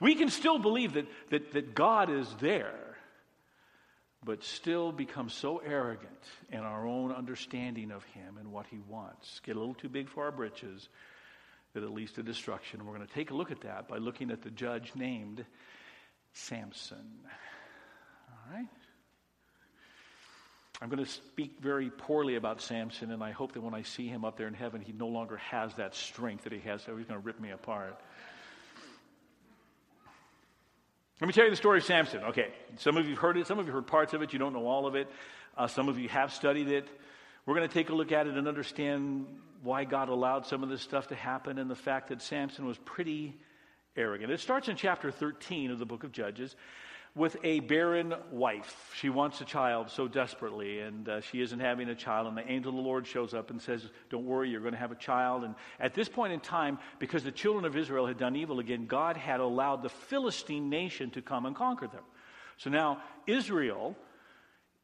We 0.00 0.14
can 0.14 0.28
still 0.28 0.58
believe 0.58 0.94
that, 0.94 1.06
that, 1.30 1.52
that 1.52 1.74
God 1.74 2.10
is 2.10 2.32
there, 2.40 2.96
but 4.24 4.44
still 4.44 4.92
become 4.92 5.28
so 5.28 5.58
arrogant 5.58 6.22
in 6.50 6.60
our 6.60 6.86
own 6.86 7.12
understanding 7.12 7.90
of 7.90 8.04
Him 8.04 8.36
and 8.38 8.52
what 8.52 8.66
He 8.66 8.78
wants, 8.88 9.40
get 9.40 9.56
a 9.56 9.58
little 9.58 9.74
too 9.74 9.88
big 9.88 10.08
for 10.08 10.24
our 10.24 10.32
britches, 10.32 10.88
that 11.74 11.82
it 11.82 11.90
leads 11.90 12.12
to 12.12 12.22
destruction. 12.22 12.84
We're 12.84 12.94
going 12.94 13.06
to 13.06 13.14
take 13.14 13.30
a 13.30 13.34
look 13.34 13.50
at 13.50 13.60
that 13.62 13.88
by 13.88 13.98
looking 13.98 14.30
at 14.30 14.42
the 14.42 14.50
judge 14.50 14.92
named 14.94 15.44
Samson. 16.32 17.06
All 18.30 18.54
right? 18.56 18.68
I'm 20.80 20.88
going 20.88 21.04
to 21.04 21.10
speak 21.10 21.56
very 21.60 21.90
poorly 21.90 22.36
about 22.36 22.60
Samson, 22.60 23.10
and 23.10 23.22
I 23.22 23.32
hope 23.32 23.52
that 23.52 23.62
when 23.62 23.74
I 23.74 23.82
see 23.82 24.06
him 24.06 24.24
up 24.24 24.36
there 24.36 24.46
in 24.46 24.54
heaven, 24.54 24.80
he 24.80 24.92
no 24.92 25.08
longer 25.08 25.36
has 25.38 25.74
that 25.74 25.94
strength 25.96 26.44
that 26.44 26.52
he 26.52 26.60
has, 26.60 26.82
so 26.82 26.96
he's 26.96 27.06
going 27.06 27.20
to 27.20 27.26
rip 27.26 27.40
me 27.40 27.50
apart. 27.50 28.00
Let 31.20 31.26
me 31.26 31.32
tell 31.32 31.44
you 31.44 31.50
the 31.50 31.56
story 31.56 31.78
of 31.78 31.84
Samson. 31.84 32.22
Okay, 32.24 32.52
some 32.76 32.96
of 32.96 33.04
you 33.06 33.10
have 33.10 33.18
heard 33.18 33.36
it, 33.36 33.48
some 33.48 33.58
of 33.58 33.66
you 33.66 33.72
heard 33.72 33.88
parts 33.88 34.14
of 34.14 34.22
it, 34.22 34.32
you 34.32 34.38
don't 34.38 34.52
know 34.52 34.66
all 34.66 34.86
of 34.86 34.94
it. 34.94 35.08
Uh, 35.56 35.66
some 35.66 35.88
of 35.88 35.98
you 35.98 36.08
have 36.08 36.32
studied 36.32 36.68
it. 36.68 36.86
We're 37.44 37.56
going 37.56 37.66
to 37.66 37.74
take 37.74 37.90
a 37.90 37.94
look 37.94 38.12
at 38.12 38.28
it 38.28 38.36
and 38.36 38.46
understand 38.46 39.26
why 39.64 39.82
God 39.82 40.10
allowed 40.10 40.46
some 40.46 40.62
of 40.62 40.68
this 40.68 40.80
stuff 40.80 41.08
to 41.08 41.16
happen 41.16 41.58
and 41.58 41.68
the 41.68 41.74
fact 41.74 42.10
that 42.10 42.22
Samson 42.22 42.66
was 42.66 42.78
pretty 42.78 43.36
arrogant. 43.96 44.30
It 44.30 44.38
starts 44.38 44.68
in 44.68 44.76
chapter 44.76 45.10
13 45.10 45.72
of 45.72 45.80
the 45.80 45.86
book 45.86 46.04
of 46.04 46.12
Judges 46.12 46.54
with 47.18 47.36
a 47.42 47.60
barren 47.60 48.14
wife. 48.30 48.92
She 48.94 49.10
wants 49.10 49.40
a 49.40 49.44
child 49.44 49.90
so 49.90 50.06
desperately, 50.06 50.78
and 50.78 51.08
uh, 51.08 51.20
she 51.20 51.42
isn't 51.42 51.58
having 51.58 51.88
a 51.88 51.94
child. 51.94 52.28
And 52.28 52.36
the 52.36 52.50
angel 52.50 52.70
of 52.70 52.76
the 52.76 52.82
Lord 52.82 53.06
shows 53.06 53.34
up 53.34 53.50
and 53.50 53.60
says, 53.60 53.82
Don't 54.08 54.24
worry, 54.24 54.48
you're 54.48 54.60
going 54.60 54.72
to 54.72 54.78
have 54.78 54.92
a 54.92 54.96
child. 54.96 55.42
And 55.42 55.56
at 55.80 55.94
this 55.94 56.08
point 56.08 56.32
in 56.32 56.40
time, 56.40 56.78
because 57.00 57.24
the 57.24 57.32
children 57.32 57.64
of 57.64 57.76
Israel 57.76 58.06
had 58.06 58.18
done 58.18 58.36
evil 58.36 58.60
again, 58.60 58.86
God 58.86 59.16
had 59.16 59.40
allowed 59.40 59.82
the 59.82 59.88
Philistine 59.88 60.70
nation 60.70 61.10
to 61.10 61.20
come 61.20 61.44
and 61.44 61.56
conquer 61.56 61.88
them. 61.88 62.04
So 62.56 62.70
now 62.70 63.02
Israel 63.26 63.96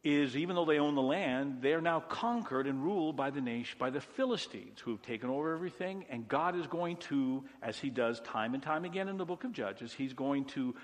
is, 0.03 0.37
even 0.37 0.55
though 0.55 0.67
they 0.67 0.79
own 0.79 0.97
the 0.97 1.03
land, 1.03 1.62
they 1.62 1.73
are 1.73 1.81
now 1.81 2.00
conquered 2.00 2.67
and 2.67 2.83
ruled 2.85 3.17
by 3.17 3.31
the 3.31 3.41
nation, 3.41 3.76
by 3.79 3.91
the 3.91 4.00
Philistines, 4.00 4.79
who 4.81 4.91
have 4.91 5.03
taken 5.03 5.31
over 5.31 5.55
everything. 5.55 6.05
And 6.11 6.29
God 6.29 6.59
is 6.59 6.67
going 6.67 6.97
to, 7.09 7.45
as 7.62 7.79
He 7.79 7.91
does 7.91 8.21
time 8.21 8.55
and 8.55 8.62
time 8.62 8.85
again 8.85 9.09
in 9.09 9.17
the 9.17 9.25
book 9.25 9.45
of 9.45 9.53
Judges, 9.53 9.93
He's 9.93 10.12
going 10.12 10.45
to 10.47 10.75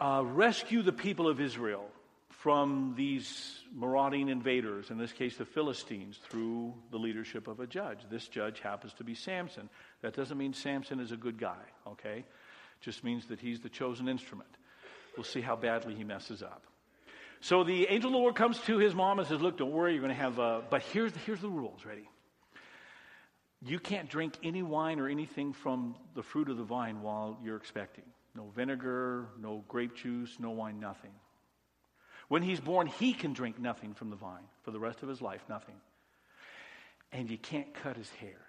uh, 0.00 0.22
rescue 0.24 0.82
the 0.82 0.92
people 0.92 1.28
of 1.28 1.40
Israel 1.40 1.86
from 2.28 2.94
these 2.96 3.58
marauding 3.74 4.28
invaders, 4.28 4.90
in 4.90 4.98
this 4.98 5.12
case 5.12 5.36
the 5.36 5.46
Philistines, 5.46 6.18
through 6.28 6.74
the 6.90 6.98
leadership 6.98 7.48
of 7.48 7.60
a 7.60 7.66
judge. 7.66 7.98
This 8.10 8.28
judge 8.28 8.60
happens 8.60 8.92
to 8.94 9.04
be 9.04 9.14
Samson. 9.14 9.70
That 10.02 10.14
doesn't 10.14 10.36
mean 10.36 10.52
Samson 10.52 11.00
is 11.00 11.10
a 11.10 11.16
good 11.16 11.38
guy, 11.38 11.62
okay? 11.86 12.24
Just 12.82 13.02
means 13.02 13.26
that 13.28 13.40
he's 13.40 13.60
the 13.60 13.70
chosen 13.70 14.08
instrument. 14.08 14.50
We'll 15.16 15.24
see 15.24 15.40
how 15.40 15.56
badly 15.56 15.94
he 15.94 16.04
messes 16.04 16.42
up. 16.42 16.62
So 17.40 17.64
the 17.64 17.86
angel 17.88 18.08
of 18.08 18.12
the 18.12 18.18
Lord 18.18 18.34
comes 18.34 18.58
to 18.60 18.78
his 18.78 18.94
mom 18.94 19.18
and 19.18 19.28
says, 19.28 19.40
Look, 19.40 19.58
don't 19.58 19.72
worry, 19.72 19.92
you're 19.92 20.02
going 20.02 20.14
to 20.14 20.20
have, 20.20 20.38
uh, 20.38 20.60
but 20.68 20.82
here's, 20.92 21.12
here's 21.24 21.40
the 21.40 21.48
rules. 21.48 21.84
Ready? 21.84 22.08
You 23.66 23.78
can't 23.78 24.10
drink 24.10 24.34
any 24.42 24.62
wine 24.62 25.00
or 25.00 25.08
anything 25.08 25.54
from 25.54 25.94
the 26.14 26.22
fruit 26.22 26.50
of 26.50 26.58
the 26.58 26.64
vine 26.64 27.00
while 27.00 27.38
you're 27.42 27.56
expecting. 27.56 28.04
No 28.34 28.50
vinegar, 28.54 29.28
no 29.40 29.64
grape 29.68 29.94
juice, 29.94 30.36
no 30.38 30.50
wine, 30.50 30.80
nothing. 30.80 31.12
When 32.28 32.42
he's 32.42 32.60
born, 32.60 32.86
he 32.86 33.12
can 33.12 33.32
drink 33.32 33.58
nothing 33.60 33.94
from 33.94 34.10
the 34.10 34.16
vine 34.16 34.44
for 34.62 34.70
the 34.70 34.80
rest 34.80 35.02
of 35.02 35.08
his 35.08 35.20
life, 35.20 35.42
nothing. 35.48 35.76
And 37.12 37.30
you 37.30 37.38
can't 37.38 37.72
cut 37.74 37.96
his 37.96 38.10
hair. 38.10 38.40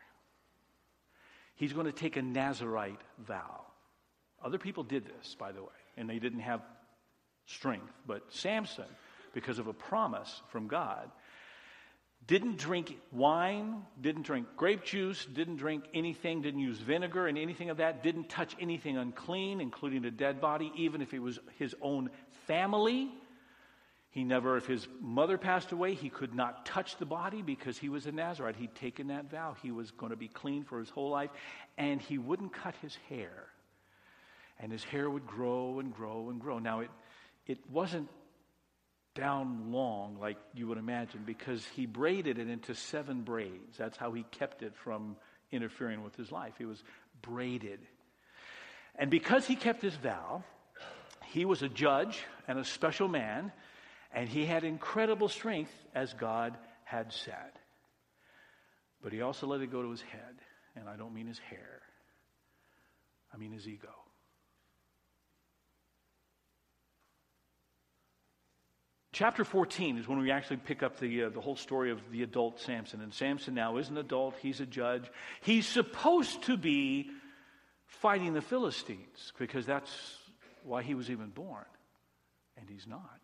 He's 1.56 1.74
going 1.74 1.86
to 1.86 1.92
take 1.92 2.18
a 2.18 2.22
Nazarite 2.22 3.02
vow. 3.20 3.62
Other 4.44 4.58
people 4.58 4.84
did 4.84 5.06
this, 5.06 5.36
by 5.38 5.52
the 5.52 5.62
way, 5.62 5.70
and 5.98 6.10
they 6.10 6.20
didn't 6.20 6.40
have 6.40 6.62
strength. 7.46 7.94
But 8.06 8.24
Samson, 8.30 8.86
because 9.34 9.60
of 9.60 9.68
a 9.68 9.74
promise 9.74 10.42
from 10.50 10.68
God, 10.68 11.12
didn't 12.28 12.58
drink 12.58 12.98
wine, 13.12 13.84
didn't 14.02 14.24
drink 14.24 14.48
grape 14.58 14.84
juice, 14.84 15.26
didn't 15.26 15.58
drink 15.58 15.84
anything, 15.94 16.42
didn't 16.42 16.60
use 16.60 16.80
vinegar 16.80 17.28
and 17.28 17.38
anything 17.38 17.70
of 17.70 17.78
that, 17.78 18.02
didn't 18.02 18.30
touch 18.30 18.56
anything 18.60 18.98
unclean, 18.98 19.62
including 19.62 20.04
a 20.06 20.12
dead 20.12 20.42
body, 20.42 20.72
even 20.76 21.02
if 21.02 21.14
it 21.14 21.20
was 21.20 21.40
his 21.60 21.76
own 21.82 22.10
family. 22.48 23.12
He 24.10 24.24
never, 24.24 24.56
if 24.58 24.66
his 24.66 24.88
mother 25.02 25.38
passed 25.38 25.72
away, 25.72 25.94
he 25.94 26.10
could 26.10 26.34
not 26.34 26.66
touch 26.66 26.98
the 26.98 27.06
body 27.06 27.42
because 27.42 27.78
he 27.78 27.90
was 27.90 28.06
a 28.08 28.12
Nazarite. 28.12 28.56
He'd 28.56 28.74
taken 28.74 29.08
that 29.08 29.30
vow. 29.30 29.56
He 29.62 29.72
was 29.72 29.92
going 29.92 30.12
to 30.12 30.16
be 30.16 30.30
clean 30.30 30.64
for 30.64 30.80
his 30.80 30.90
whole 30.90 31.10
life, 31.10 31.32
and 31.78 32.02
he 32.02 32.18
wouldn't 32.18 32.54
cut 32.54 32.76
his 32.82 32.98
hair. 33.10 33.48
And 34.58 34.72
his 34.72 34.86
hair 34.86 35.10
would 35.10 35.28
grow 35.28 35.80
and 35.80 35.94
grow 35.94 36.30
and 36.30 36.40
grow. 36.40 36.60
Now, 36.60 36.80
it, 36.80 36.90
it 37.46 37.60
wasn't 37.70 38.08
down 39.16 39.72
long 39.72 40.18
like 40.20 40.38
you 40.54 40.68
would 40.68 40.78
imagine 40.78 41.24
because 41.26 41.66
he 41.76 41.86
braided 41.86 42.38
it 42.38 42.50
into 42.50 42.76
seven 42.76 43.22
braids. 43.22 43.78
That's 43.78 43.98
how 43.98 44.12
he 44.12 44.24
kept 44.32 44.62
it 44.62 44.76
from 44.76 45.16
interfering 45.52 46.04
with 46.04 46.16
his 46.16 46.32
life. 46.32 46.54
It 46.60 46.66
was 46.66 46.84
braided. 47.22 47.80
And 48.96 49.10
because 49.10 49.48
he 49.48 49.56
kept 49.56 49.82
his 49.82 49.96
vow, 49.96 50.44
he 51.26 51.46
was 51.46 51.62
a 51.62 51.70
judge 51.70 52.24
and 52.48 52.60
a 52.60 52.66
special 52.66 53.08
man, 53.08 53.52
and 54.14 54.30
he 54.30 54.46
had 54.46 54.64
incredible 54.64 55.30
strength 55.30 55.74
as 55.94 56.14
God 56.14 56.58
had 56.84 57.12
said. 57.12 57.52
But 59.02 59.14
he 59.14 59.22
also 59.22 59.48
let 59.48 59.62
it 59.62 59.72
go 59.72 59.82
to 59.82 59.92
his 59.92 60.02
head, 60.02 60.36
and 60.76 60.88
I 60.90 60.96
don't 60.96 61.14
mean 61.14 61.28
his 61.28 61.40
hair, 61.40 61.82
I 63.34 63.38
mean 63.38 63.52
his 63.52 63.68
ego. 63.68 64.05
Chapter 69.16 69.46
14 69.46 69.98
is 69.98 70.10
when 70.10 70.20
we 70.20 70.30
actually 70.30 70.58
pick 70.58 70.84
up 70.84 71.00
the, 71.00 71.24
uh, 71.24 71.30
the 71.30 71.40
whole 71.40 71.56
story 71.56 71.90
of 71.90 72.02
the 72.12 72.22
adult 72.22 72.60
Samson. 72.60 73.00
And 73.00 73.14
Samson 73.14 73.54
now 73.54 73.78
is 73.78 73.88
an 73.88 73.98
adult, 73.98 74.36
he's 74.42 74.60
a 74.60 74.66
judge. 74.66 75.10
He's 75.40 75.66
supposed 75.66 76.44
to 76.44 76.58
be 76.58 77.12
fighting 77.86 78.34
the 78.34 78.42
Philistines 78.42 79.32
because 79.38 79.66
that's 79.66 79.90
why 80.64 80.84
he 80.84 80.96
was 80.96 81.10
even 81.10 81.30
born. 81.30 81.64
And 82.58 82.70
he's 82.70 82.88
not. 82.88 83.22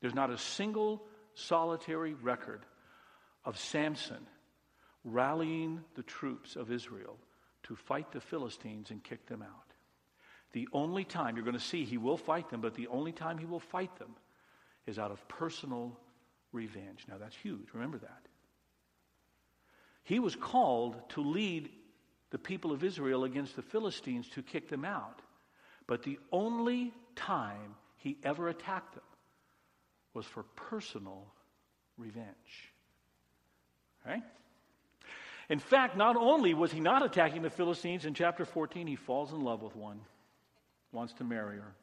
There's 0.00 0.12
not 0.12 0.30
a 0.30 0.38
single 0.38 1.04
solitary 1.34 2.14
record 2.14 2.66
of 3.44 3.56
Samson 3.56 4.26
rallying 5.04 5.84
the 5.94 6.02
troops 6.02 6.56
of 6.56 6.72
Israel 6.72 7.16
to 7.62 7.76
fight 7.76 8.10
the 8.10 8.20
Philistines 8.20 8.90
and 8.90 9.04
kick 9.04 9.28
them 9.28 9.42
out. 9.42 9.65
The 10.56 10.68
only 10.72 11.04
time 11.04 11.36
you're 11.36 11.44
going 11.44 11.52
to 11.52 11.62
see 11.62 11.84
he 11.84 11.98
will 11.98 12.16
fight 12.16 12.48
them, 12.48 12.62
but 12.62 12.74
the 12.74 12.86
only 12.86 13.12
time 13.12 13.36
he 13.36 13.44
will 13.44 13.60
fight 13.60 13.94
them 13.98 14.16
is 14.86 14.98
out 14.98 15.10
of 15.10 15.28
personal 15.28 16.00
revenge. 16.50 17.04
Now 17.06 17.18
that's 17.18 17.36
huge. 17.36 17.66
Remember 17.74 17.98
that. 17.98 18.22
He 20.02 20.18
was 20.18 20.34
called 20.34 20.96
to 21.10 21.20
lead 21.20 21.68
the 22.30 22.38
people 22.38 22.72
of 22.72 22.82
Israel 22.82 23.24
against 23.24 23.54
the 23.54 23.60
Philistines 23.60 24.30
to 24.30 24.42
kick 24.42 24.70
them 24.70 24.86
out. 24.86 25.20
But 25.86 26.04
the 26.04 26.18
only 26.32 26.94
time 27.16 27.74
he 27.98 28.16
ever 28.24 28.48
attacked 28.48 28.94
them 28.94 29.04
was 30.14 30.24
for 30.24 30.42
personal 30.42 31.26
revenge. 31.98 32.72
Right? 34.06 34.22
In 35.50 35.58
fact, 35.58 35.98
not 35.98 36.16
only 36.16 36.54
was 36.54 36.72
he 36.72 36.80
not 36.80 37.04
attacking 37.04 37.42
the 37.42 37.50
Philistines, 37.50 38.06
in 38.06 38.14
chapter 38.14 38.46
14, 38.46 38.86
he 38.86 38.96
falls 38.96 39.34
in 39.34 39.42
love 39.42 39.60
with 39.60 39.76
one 39.76 40.00
wants 40.96 41.12
to 41.12 41.24
marry 41.24 41.58
her. 41.58 41.74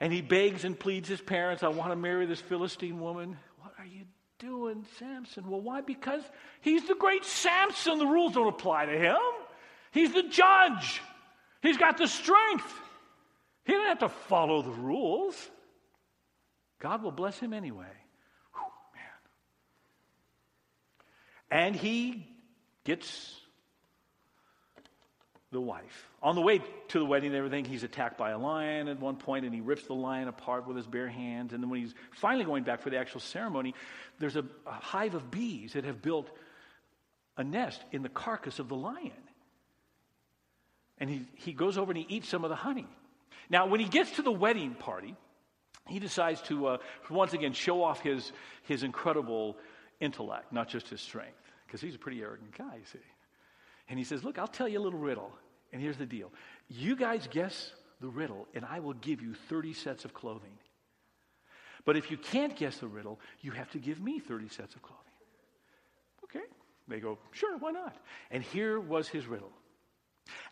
And 0.00 0.12
he 0.12 0.22
begs 0.22 0.64
and 0.64 0.78
pleads 0.78 1.08
his 1.08 1.20
parents, 1.20 1.62
I 1.62 1.68
want 1.68 1.90
to 1.90 1.96
marry 1.96 2.24
this 2.24 2.40
Philistine 2.40 3.00
woman. 3.00 3.36
What 3.60 3.72
are 3.78 3.84
you 3.84 4.04
doing, 4.38 4.84
Samson? 4.98 5.50
Well, 5.50 5.60
why? 5.60 5.80
Because 5.80 6.22
he's 6.60 6.86
the 6.86 6.94
great 6.94 7.24
Samson. 7.24 7.98
The 7.98 8.06
rules 8.06 8.34
don't 8.34 8.48
apply 8.48 8.86
to 8.86 8.96
him. 8.96 9.18
He's 9.90 10.12
the 10.12 10.22
judge, 10.22 11.02
he's 11.62 11.76
got 11.76 11.98
the 11.98 12.06
strength. 12.06 12.72
He 13.64 13.72
doesn't 13.72 13.88
have 13.88 13.98
to 14.00 14.08
follow 14.08 14.62
the 14.62 14.70
rules. 14.70 15.34
God 16.80 17.02
will 17.02 17.12
bless 17.12 17.38
him 17.38 17.54
anyway. 17.54 17.86
Whew, 18.52 18.62
man. 21.50 21.64
And 21.64 21.74
he 21.74 22.28
gets 22.84 23.34
the 25.54 25.60
wife. 25.60 26.08
On 26.22 26.34
the 26.34 26.42
way 26.42 26.60
to 26.88 26.98
the 26.98 27.04
wedding 27.04 27.28
and 27.28 27.36
everything, 27.36 27.64
he's 27.64 27.82
attacked 27.82 28.18
by 28.18 28.30
a 28.30 28.38
lion 28.38 28.88
at 28.88 29.00
one 29.00 29.16
point, 29.16 29.46
and 29.46 29.54
he 29.54 29.62
rips 29.62 29.86
the 29.86 29.94
lion 29.94 30.28
apart 30.28 30.66
with 30.66 30.76
his 30.76 30.86
bare 30.86 31.08
hands. 31.08 31.54
And 31.54 31.62
then 31.62 31.70
when 31.70 31.80
he's 31.80 31.94
finally 32.12 32.44
going 32.44 32.64
back 32.64 32.82
for 32.82 32.90
the 32.90 32.98
actual 32.98 33.20
ceremony, 33.20 33.74
there's 34.18 34.36
a, 34.36 34.44
a 34.66 34.72
hive 34.72 35.14
of 35.14 35.30
bees 35.30 35.72
that 35.72 35.84
have 35.84 36.02
built 36.02 36.30
a 37.36 37.44
nest 37.44 37.82
in 37.92 38.02
the 38.02 38.08
carcass 38.08 38.58
of 38.58 38.68
the 38.68 38.76
lion. 38.76 39.12
And 40.98 41.08
he, 41.08 41.26
he 41.34 41.52
goes 41.52 41.78
over 41.78 41.92
and 41.92 41.98
he 41.98 42.06
eats 42.14 42.28
some 42.28 42.44
of 42.44 42.50
the 42.50 42.56
honey. 42.56 42.86
Now, 43.48 43.66
when 43.66 43.80
he 43.80 43.88
gets 43.88 44.12
to 44.12 44.22
the 44.22 44.32
wedding 44.32 44.74
party, 44.74 45.16
he 45.88 45.98
decides 45.98 46.40
to 46.42 46.66
uh, 46.66 46.78
once 47.10 47.32
again 47.32 47.52
show 47.52 47.82
off 47.82 48.00
his, 48.00 48.32
his 48.62 48.82
incredible 48.82 49.56
intellect, 50.00 50.52
not 50.52 50.68
just 50.68 50.88
his 50.88 51.00
strength, 51.00 51.40
because 51.66 51.80
he's 51.80 51.94
a 51.94 51.98
pretty 51.98 52.22
arrogant 52.22 52.56
guy, 52.56 52.76
you 52.76 52.86
see. 52.92 52.98
And 53.88 53.98
he 53.98 54.04
says, 54.04 54.24
Look, 54.24 54.38
I'll 54.38 54.48
tell 54.48 54.68
you 54.68 54.78
a 54.78 54.82
little 54.82 54.98
riddle. 54.98 55.32
And 55.74 55.82
here's 55.82 55.98
the 55.98 56.06
deal 56.06 56.30
you 56.68 56.96
guys 56.96 57.28
guess 57.30 57.72
the 58.00 58.08
riddle, 58.08 58.46
and 58.54 58.64
I 58.64 58.78
will 58.78 58.94
give 58.94 59.20
you 59.20 59.34
30 59.34 59.74
sets 59.74 60.04
of 60.06 60.14
clothing. 60.14 60.56
But 61.84 61.96
if 61.98 62.10
you 62.10 62.16
can't 62.16 62.56
guess 62.56 62.78
the 62.78 62.86
riddle, 62.86 63.20
you 63.42 63.50
have 63.50 63.70
to 63.72 63.78
give 63.78 64.00
me 64.00 64.18
30 64.18 64.48
sets 64.48 64.74
of 64.74 64.82
clothing. 64.82 65.04
Okay. 66.24 66.46
They 66.88 67.00
go, 67.00 67.18
Sure, 67.32 67.58
why 67.58 67.72
not? 67.72 67.94
And 68.30 68.42
here 68.42 68.80
was 68.80 69.08
his 69.08 69.26
riddle 69.26 69.52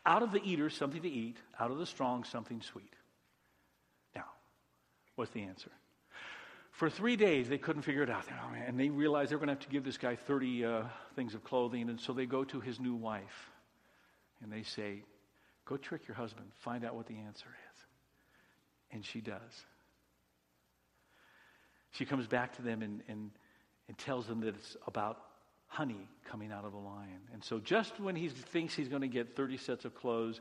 Out 0.05 0.23
of 0.23 0.33
the 0.33 0.43
eater, 0.45 0.69
something 0.69 1.01
to 1.03 1.09
eat, 1.09 1.37
out 1.59 1.71
of 1.71 1.79
the 1.79 1.87
strong, 1.87 2.25
something 2.25 2.61
sweet. 2.61 2.93
Now, 4.15 4.27
what's 5.15 5.31
the 5.31 5.43
answer? 5.43 5.71
For 6.73 6.91
three 6.91 7.17
days, 7.17 7.49
they 7.49 7.59
couldn't 7.59 7.83
figure 7.83 8.03
it 8.03 8.11
out. 8.11 8.25
And 8.67 8.81
they 8.81 8.89
realized 8.89 9.31
they 9.31 9.37
were 9.37 9.41
going 9.41 9.49
to 9.49 9.55
have 9.55 9.67
to 9.67 9.69
give 9.69 9.85
this 9.85 9.99
guy 9.99 10.17
30 10.17 10.65
uh, 10.65 10.83
things 11.15 11.35
of 11.35 11.45
clothing. 11.45 11.89
And 11.91 12.01
so 12.01 12.13
they 12.13 12.27
go 12.27 12.45
to 12.45 12.61
his 12.61 12.81
new 12.81 12.95
wife 12.95 13.51
and 14.43 14.53
they 14.53 14.63
say, 14.63 15.03
Go 15.65 15.77
trick 15.77 16.09
your 16.09 16.17
husband, 16.17 16.49
find 16.59 16.85
out 16.85 16.95
what 16.95 17.07
the 17.07 17.17
answer 17.19 17.47
is. 17.47 17.85
And 18.91 19.05
she 19.05 19.21
does. 19.21 19.65
She 21.93 22.05
comes 22.05 22.27
back 22.27 22.57
to 22.57 22.63
them 22.63 22.83
and, 22.83 23.03
and, 23.09 23.31
and 23.89 23.99
tells 23.99 24.27
them 24.27 24.41
that 24.41 24.49
it's 24.49 24.77
about 24.87 25.19
honey 25.67 26.09
coming 26.31 26.53
out 26.53 26.65
of 26.65 26.75
a 26.75 26.79
lion. 26.79 27.21
And 27.33 27.43
so 27.43 27.59
just 27.59 27.99
when 28.01 28.17
he 28.17 28.29
thinks 28.29 28.75
he's 28.75 28.89
going 28.89 29.03
to 29.03 29.09
get 29.09 29.37
30 29.37 29.57
sets 29.59 29.85
of 29.85 29.95
clothes, 29.95 30.41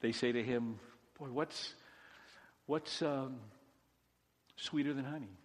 they 0.00 0.12
say 0.12 0.32
to 0.32 0.42
him, 0.42 0.78
Boy, 1.18 1.28
what's, 1.28 1.72
what's 2.66 3.02
um, 3.02 3.36
sweeter 4.56 4.92
than 4.92 5.04
honey? 5.04 5.38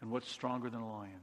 And 0.00 0.10
what's 0.10 0.30
stronger 0.30 0.70
than 0.70 0.80
a 0.80 0.90
lion? 0.90 1.20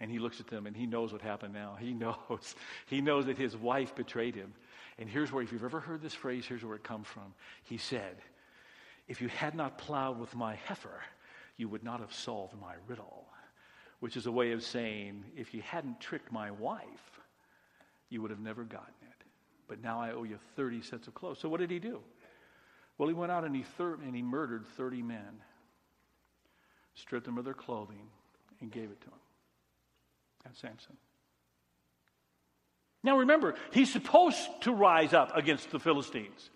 And 0.00 0.10
he 0.10 0.18
looks 0.18 0.40
at 0.40 0.46
them 0.46 0.66
and 0.66 0.76
he 0.76 0.86
knows 0.86 1.12
what 1.12 1.22
happened 1.22 1.54
now. 1.54 1.76
He 1.78 1.92
knows. 1.94 2.54
He 2.86 3.00
knows 3.00 3.26
that 3.26 3.38
his 3.38 3.56
wife 3.56 3.94
betrayed 3.94 4.34
him. 4.34 4.52
And 4.98 5.08
here's 5.08 5.30
where, 5.30 5.42
if 5.42 5.52
you've 5.52 5.64
ever 5.64 5.80
heard 5.80 6.02
this 6.02 6.14
phrase, 6.14 6.44
here's 6.46 6.64
where 6.64 6.76
it 6.76 6.82
comes 6.82 7.06
from. 7.06 7.34
He 7.64 7.78
said, 7.78 8.16
If 9.06 9.20
you 9.20 9.28
had 9.28 9.54
not 9.54 9.78
plowed 9.78 10.18
with 10.18 10.34
my 10.34 10.56
heifer, 10.56 11.00
you 11.56 11.68
would 11.68 11.84
not 11.84 12.00
have 12.00 12.12
solved 12.12 12.54
my 12.60 12.74
riddle. 12.86 13.26
Which 14.00 14.16
is 14.16 14.26
a 14.26 14.32
way 14.32 14.52
of 14.52 14.62
saying, 14.62 15.24
if 15.36 15.52
you 15.52 15.60
hadn't 15.60 16.00
tricked 16.00 16.30
my 16.30 16.52
wife, 16.52 17.20
you 18.10 18.22
would 18.22 18.30
have 18.30 18.40
never 18.40 18.62
gotten 18.62 18.94
it. 19.02 19.24
But 19.66 19.82
now 19.82 20.00
I 20.00 20.12
owe 20.12 20.22
you 20.22 20.38
30 20.56 20.82
sets 20.82 21.08
of 21.08 21.14
clothes. 21.14 21.40
So 21.40 21.48
what 21.48 21.58
did 21.60 21.70
he 21.70 21.80
do? 21.80 22.00
Well, 22.96 23.08
he 23.08 23.14
went 23.14 23.32
out 23.32 23.44
and 23.44 23.54
he, 23.54 23.62
thir- 23.62 23.98
and 24.02 24.14
he 24.14 24.22
murdered 24.22 24.66
30 24.76 25.02
men, 25.02 25.42
stripped 26.94 27.26
them 27.26 27.38
of 27.38 27.44
their 27.44 27.54
clothing, 27.54 28.08
and 28.60 28.70
gave 28.70 28.90
it 28.90 29.00
to 29.00 29.10
them. 29.10 29.18
That's 30.44 30.58
Samson. 30.60 30.96
Now 33.02 33.18
remember, 33.18 33.54
he's 33.72 33.92
supposed 33.92 34.38
to 34.62 34.72
rise 34.72 35.14
up 35.14 35.36
against 35.36 35.70
the 35.70 35.78
Philistines. 35.78 36.50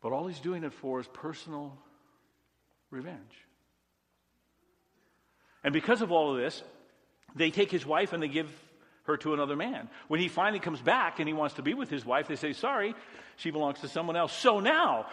But 0.00 0.12
all 0.12 0.26
he's 0.26 0.40
doing 0.40 0.64
it 0.64 0.72
for 0.72 1.00
is 1.00 1.08
personal 1.08 1.76
revenge. 2.90 3.46
And 5.64 5.72
because 5.72 6.02
of 6.02 6.12
all 6.12 6.32
of 6.32 6.38
this, 6.38 6.62
they 7.34 7.50
take 7.50 7.70
his 7.70 7.84
wife 7.84 8.12
and 8.12 8.22
they 8.22 8.28
give 8.28 8.50
her 9.04 9.16
to 9.18 9.34
another 9.34 9.56
man. 9.56 9.88
When 10.06 10.20
he 10.20 10.28
finally 10.28 10.60
comes 10.60 10.80
back 10.80 11.18
and 11.18 11.28
he 11.28 11.34
wants 11.34 11.56
to 11.56 11.62
be 11.62 11.74
with 11.74 11.90
his 11.90 12.04
wife, 12.04 12.28
they 12.28 12.36
say, 12.36 12.52
Sorry, 12.52 12.94
she 13.36 13.50
belongs 13.50 13.80
to 13.80 13.88
someone 13.88 14.16
else. 14.16 14.32
So 14.32 14.60
now, 14.60 15.06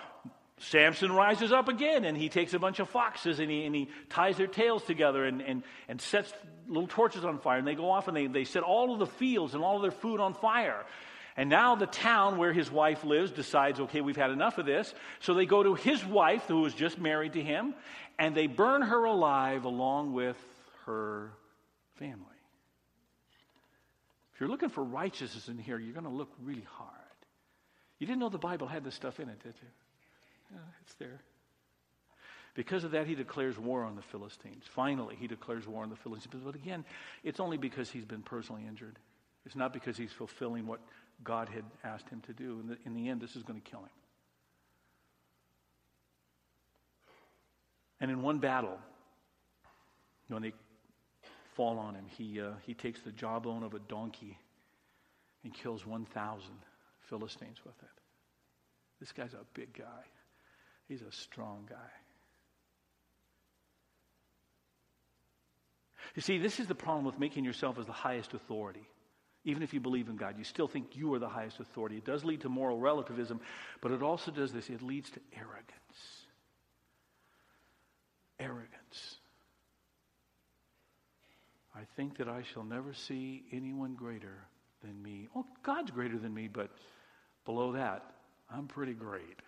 Samson 0.58 1.12
rises 1.12 1.52
up 1.52 1.68
again 1.68 2.06
and 2.06 2.16
he 2.18 2.30
takes 2.30 2.54
a 2.54 2.60
bunch 2.60 2.80
of 2.80 2.90
foxes 2.90 3.40
and 3.40 3.52
he, 3.52 3.66
and 3.66 3.76
he 3.76 3.90
ties 4.10 4.38
their 4.38 4.48
tails 4.48 4.84
together 4.84 5.26
and, 5.26 5.42
and, 5.42 5.64
and 5.90 6.00
sets 6.00 6.32
little 6.68 6.88
torches 6.88 7.26
on 7.26 7.40
fire. 7.40 7.58
And 7.58 7.68
they 7.68 7.76
go 7.76 7.92
off 7.92 8.08
and 8.08 8.16
they, 8.16 8.28
they 8.28 8.46
set 8.46 8.64
all 8.64 8.94
of 8.94 9.00
the 9.00 9.06
fields 9.06 9.54
and 9.54 9.64
all 9.64 9.76
of 9.76 9.82
their 9.82 9.92
food 9.92 10.20
on 10.20 10.34
fire. 10.34 10.86
And 11.38 11.50
now 11.50 11.76
the 11.76 11.88
town 11.88 12.38
where 12.38 12.54
his 12.54 12.72
wife 12.72 13.04
lives 13.04 13.32
decides, 13.32 13.82
okay, 13.82 14.00
we've 14.00 14.16
had 14.16 14.32
enough 14.32 14.58
of 14.58 14.66
this. 14.66 14.94
So 15.20 15.34
they 15.34 15.46
go 15.46 15.62
to 15.62 15.76
his 15.76 16.04
wife, 16.06 16.44
who 16.48 16.62
was 16.62 16.74
just 16.74 16.98
married 16.98 17.34
to 17.34 17.44
him, 17.44 17.76
and 18.18 18.34
they 18.34 18.48
burn 18.48 18.82
her 18.82 19.04
alive 19.04 19.66
along 19.66 20.14
with 20.14 20.38
her 20.86 21.32
family. 21.96 22.22
If 24.34 24.40
you're 24.40 24.50
looking 24.50 24.70
for 24.70 24.84
righteousness 24.84 25.50
in 25.50 25.58
here, 25.58 25.78
you're 25.78 25.94
going 25.94 26.06
to 26.06 26.10
look 26.10 26.32
really 26.42 26.66
hard. 26.72 26.92
You 28.00 28.08
didn't 28.08 28.20
know 28.20 28.30
the 28.30 28.38
Bible 28.38 28.68
had 28.68 28.86
this 28.86 28.96
stuff 28.96 29.20
in 29.20 29.28
it, 29.28 29.44
did 29.44 29.56
you? 29.62 29.68
Yeah, 30.56 30.62
it's 30.82 30.94
there. 30.96 31.22
Because 32.56 32.86
of 32.86 32.92
that, 32.92 33.06
he 33.06 33.16
declares 33.16 33.60
war 33.60 33.84
on 33.84 33.96
the 33.96 34.02
Philistines. 34.02 34.64
Finally, 34.74 35.18
he 35.20 35.28
declares 35.28 35.68
war 35.68 35.84
on 35.84 35.90
the 35.90 35.98
Philistines. 35.98 36.42
But 36.44 36.56
again, 36.56 36.86
it's 37.24 37.42
only 37.42 37.58
because 37.58 37.92
he's 37.92 38.06
been 38.06 38.22
personally 38.22 38.64
injured. 38.66 38.98
It's 39.46 39.58
not 39.58 39.74
because 39.74 39.98
he's 39.98 40.14
fulfilling 40.14 40.66
what 40.66 40.80
God 41.24 41.50
had 41.50 41.66
asked 41.84 42.10
him 42.10 42.22
to 42.22 42.34
do. 42.34 42.60
In 42.62 42.68
the, 42.68 42.78
in 42.86 42.94
the 42.94 43.10
end, 43.10 43.20
this 43.20 43.36
is 43.36 43.44
going 43.44 43.62
to 43.62 43.70
kill 43.70 43.82
him. 43.82 43.90
And 48.00 48.10
in 48.10 48.22
one 48.22 48.40
battle, 48.40 48.80
when 50.30 50.42
they 50.42 50.54
fall 51.56 51.78
on 51.78 51.96
him, 51.96 52.06
he, 52.18 52.40
uh, 52.40 52.52
he 52.66 52.74
takes 52.74 53.02
the 53.02 53.12
jawbone 53.12 53.64
of 53.64 53.74
a 53.74 53.80
donkey 53.80 54.38
and 55.44 55.54
kills 55.54 55.86
1,000 55.86 56.48
Philistines 57.02 57.58
with 57.66 57.76
it. 57.84 57.90
This 59.00 59.12
guy's 59.12 59.34
a 59.34 59.46
big 59.54 59.74
guy. 59.74 60.04
He's 60.88 61.02
a 61.02 61.12
strong 61.12 61.66
guy. 61.70 61.76
You 66.16 66.22
see, 66.22 66.38
this 66.38 66.60
is 66.60 66.68
the 66.68 66.76
problem 66.76 67.06
with 67.06 67.20
making 67.20 67.44
yourself 67.44 67.78
as 67.80 67.86
the 67.86 67.92
highest 67.92 68.34
authority. 68.34 68.88
Even 69.44 69.64
if 69.64 69.74
you 69.74 69.80
believe 69.80 70.08
in 70.10 70.16
God, 70.16 70.38
you 70.38 70.44
still 70.44 70.68
think 70.68 70.96
you 70.96 71.14
are 71.14 71.20
the 71.20 71.30
highest 71.30 71.60
authority. 71.60 71.98
It 71.98 72.06
does 72.06 72.24
lead 72.24 72.42
to 72.42 72.50
moral 72.50 72.80
relativism, 72.80 73.42
but 73.82 73.92
it 73.92 74.02
also 74.02 74.32
does 74.32 74.52
this 74.52 74.70
it 74.70 74.82
leads 74.82 75.10
to 75.12 75.20
arrogance. 75.36 75.68
Arrogance. 78.40 79.18
I 81.76 81.82
think 81.96 82.18
that 82.18 82.30
I 82.30 82.44
shall 82.54 82.64
never 82.64 82.94
see 82.94 83.44
anyone 83.52 83.96
greater 83.96 84.48
than 84.84 85.02
me. 85.02 85.28
Oh, 85.36 85.46
God's 85.64 85.92
greater 85.92 86.18
than 86.18 86.34
me, 86.34 86.48
but 86.48 86.70
below 87.44 87.74
that, 87.74 88.04
I'm 88.50 88.68
pretty 88.68 88.94
great. 88.94 89.42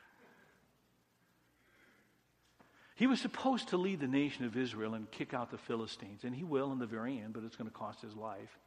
He 2.97 3.05
was 3.05 3.21
supposed 3.21 3.67
to 3.69 3.77
lead 3.77 3.99
the 3.99 4.07
nation 4.07 4.43
of 4.45 4.57
Israel 4.57 4.95
and 4.95 5.09
kick 5.11 5.31
out 5.31 5.51
the 5.51 5.57
Philistines, 5.59 6.23
and 6.23 6.33
he 6.33 6.43
will 6.43 6.71
in 6.71 6.79
the 6.79 6.87
very 6.87 7.19
end, 7.19 7.31
but 7.31 7.43
it's 7.43 7.55
going 7.55 7.69
to 7.69 7.75
cost 7.75 8.01
his 8.01 8.15
life. 8.15 8.57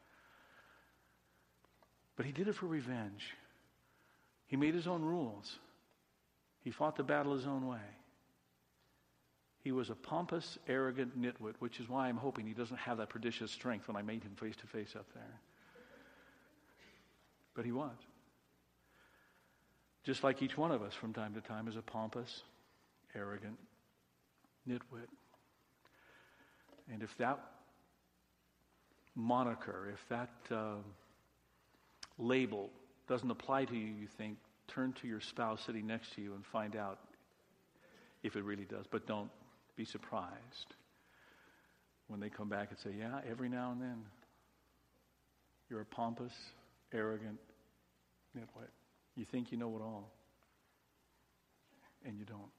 But 2.14 2.26
he 2.26 2.30
did 2.30 2.46
it 2.46 2.54
for 2.54 2.66
revenge. 2.66 3.34
He 4.46 4.56
made 4.56 4.72
his 4.72 4.87
own 4.87 5.02
rules. 5.02 5.58
He 6.62 6.70
fought 6.70 6.94
the 6.94 7.02
battle 7.02 7.34
his 7.34 7.44
own 7.44 7.66
way. 7.66 7.78
He 9.64 9.72
was 9.72 9.90
a 9.90 9.96
pompous, 9.96 10.58
arrogant 10.68 11.20
nitwit, 11.20 11.54
which 11.58 11.80
is 11.80 11.88
why 11.88 12.08
I'm 12.08 12.16
hoping 12.16 12.46
he 12.46 12.54
doesn't 12.54 12.76
have 12.76 12.99
that 12.99 13.08
prodigious 13.08 13.50
strength 13.50 13.88
when 13.88 13.97
I 13.97 14.02
meet 14.02 14.23
him 14.23 14.36
face 14.36 14.54
to 14.56 14.66
face 14.69 14.95
up 14.95 15.06
there. 15.12 15.40
But 17.54 17.64
he 17.64 17.73
was. 17.73 17.97
Just 20.04 20.23
like 20.23 20.40
each 20.40 20.56
one 20.56 20.71
of 20.71 20.82
us 20.82 20.95
from 20.95 21.12
time 21.12 21.34
to 21.34 21.40
time 21.40 21.66
is 21.66 21.75
a 21.75 21.82
pompous, 21.82 22.45
arrogant 23.12 23.58
nitwit. 24.68 25.08
And 26.92 27.02
if 27.02 27.16
that 27.18 27.38
moniker, 29.14 29.88
if 29.92 30.08
that 30.08 30.30
uh, 30.50 30.76
label 32.18 32.70
doesn't 33.08 33.30
apply 33.30 33.64
to 33.66 33.75
you, 33.75 33.86
you 33.86 34.06
think, 34.18 34.38
turn 34.68 34.92
to 35.00 35.08
your 35.08 35.20
spouse 35.20 35.62
sitting 35.66 35.86
next 35.86 36.14
to 36.14 36.23
you 36.23 36.34
and 36.34 36.44
find 36.46 36.76
out 36.76 36.99
if 38.23 38.36
it 38.36 38.44
really 38.44 38.64
does. 38.64 38.86
But 38.90 39.06
don't 39.06 39.30
be 39.76 39.84
surprised 39.84 40.75
when 42.08 42.20
they 42.20 42.28
come 42.28 42.49
back 42.49 42.68
and 42.70 42.78
say, 42.78 42.90
Yeah, 42.99 43.20
every 43.28 43.49
now 43.49 43.73
and 43.73 43.80
then 43.80 44.02
you're 45.68 45.80
a 45.80 45.86
pompous, 45.86 46.32
arrogant 46.92 47.38
nitwit. 48.36 48.70
You 49.16 49.25
think 49.25 49.52
you 49.52 49.58
know 49.58 49.75
it 49.76 49.82
all, 49.82 50.10
and 52.04 52.18
you 52.18 52.25
don't. 52.25 52.50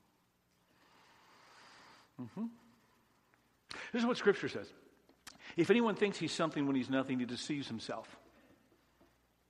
Mm-hmm. 2.20 2.46
This 3.94 4.02
is 4.02 4.06
what 4.06 4.18
Scripture 4.18 4.50
says. 4.50 4.68
If 5.58 5.70
anyone 5.70 5.96
thinks 5.96 6.18
he's 6.18 6.32
something 6.32 6.66
when 6.66 6.76
he's 6.76 6.90
nothing, 6.90 7.20
he 7.20 7.26
deceives 7.26 7.68
himself. 7.68 8.16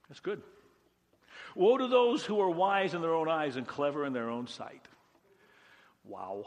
That's 0.09 0.19
good. 0.19 0.41
Woe 1.55 1.77
to 1.77 1.87
those 1.87 2.25
who 2.25 2.39
are 2.41 2.49
wise 2.49 2.93
in 2.93 3.01
their 3.01 3.13
own 3.13 3.29
eyes 3.29 3.55
and 3.55 3.67
clever 3.67 4.05
in 4.05 4.13
their 4.13 4.29
own 4.29 4.47
sight. 4.47 4.87
Wow. 6.03 6.45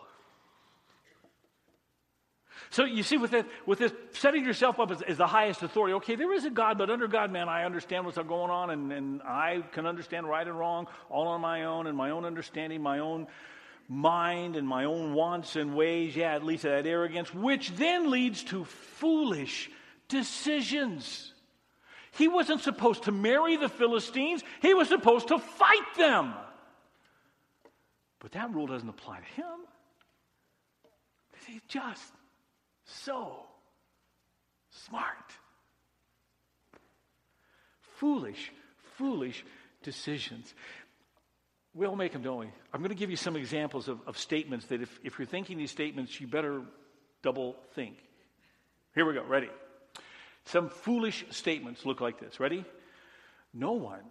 So 2.71 2.85
you 2.85 3.03
see, 3.03 3.19
with 3.19 3.31
this, 3.31 3.45
with 3.67 3.79
this 3.79 3.93
setting 4.13 4.45
yourself 4.45 4.81
up 4.81 4.91
as, 4.91 5.03
as, 5.03 5.17
the 5.17 5.27
highest 5.27 5.63
authority, 5.63 5.95
okay, 5.95 6.17
there 6.17 6.33
is 6.33 6.45
a 6.45 6.51
God, 6.51 6.79
but 6.79 6.91
under 6.91 7.07
God, 7.07 7.31
man, 7.31 7.49
I 7.49 7.65
understand 7.65 8.05
what's 8.05 8.19
going 8.19 8.51
on, 8.51 8.71
and, 8.71 8.93
and 8.93 9.23
I 9.23 9.63
can 9.73 9.87
understand 9.87 10.29
right 10.29 10.47
and 10.47 10.59
wrong 10.59 10.89
all 11.09 11.29
on 11.29 11.41
my 11.41 11.65
own, 11.65 11.87
and 11.87 11.97
my 11.97 12.11
own 12.11 12.25
understanding, 12.25 12.83
my 12.83 12.99
own 12.99 13.27
mind 13.89 14.57
and 14.57 14.67
my 14.67 14.85
own 14.85 15.15
wants 15.15 15.57
and 15.57 15.75
ways, 15.75 16.17
yeah, 16.17 16.35
at 16.35 16.45
least 16.45 16.63
that 16.63 16.87
arrogance, 16.87 17.33
which 17.35 17.73
then 17.73 18.11
leads 18.11 18.43
to 18.45 18.65
foolish 18.65 19.71
decisions. 20.09 21.33
He 22.13 22.29
wasn't 22.29 22.63
supposed 22.63 23.05
to 23.05 23.13
marry 23.13 23.57
the 23.57 23.69
Philistines, 23.69 24.43
he 24.63 24.75
was 24.75 24.89
supposed 24.89 25.29
to 25.29 25.39
fight 25.39 25.97
them. 25.97 26.35
But 28.21 28.33
that 28.33 28.55
rule 28.55 28.67
doesn't 28.67 28.89
apply 28.89 29.19
to 29.19 29.43
him. 29.43 29.67
He's 31.47 31.61
just 31.69 32.13
so 32.87 33.45
smart. 34.71 35.33
Foolish, 37.99 38.51
foolish 38.97 39.45
decisions. 39.83 40.55
We 41.75 41.87
all 41.87 41.97
make 41.97 42.13
them, 42.13 42.23
don't 42.23 42.39
we? 42.39 42.47
I'm 42.73 42.81
going 42.81 42.91
to 42.91 42.97
give 42.97 43.11
you 43.11 43.17
some 43.17 43.37
examples 43.37 43.89
of, 43.89 43.99
of 44.07 44.17
statements 44.17 44.67
that 44.67 44.81
if, 44.81 45.01
if 45.03 45.19
you're 45.19 45.27
thinking 45.27 45.59
these 45.59 45.73
statements, 45.73 46.21
you 46.21 46.29
better 46.29 46.63
double 47.23 47.57
think. 47.75 47.97
Here 48.95 49.05
we 49.05 49.15
go. 49.15 49.25
Ready? 49.25 49.51
Some 50.45 50.69
foolish 50.69 51.25
statements 51.31 51.85
look 51.85 52.01
like 52.01 52.21
this. 52.21 52.39
Ready? 52.39 52.65
No 53.53 53.73
one 53.73 54.05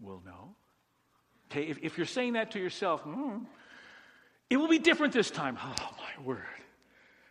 will 0.00 0.22
know. 0.24 0.56
Okay, 1.50 1.64
if, 1.64 1.78
if 1.82 1.96
you're 1.98 2.06
saying 2.06 2.32
that 2.34 2.52
to 2.52 2.58
yourself, 2.58 3.04
mm, 3.04 3.44
it 4.48 4.56
will 4.56 4.68
be 4.68 4.78
different 4.78 5.12
this 5.12 5.30
time. 5.30 5.56
Oh, 5.62 5.74
my 5.98 6.24
word. 6.24 6.42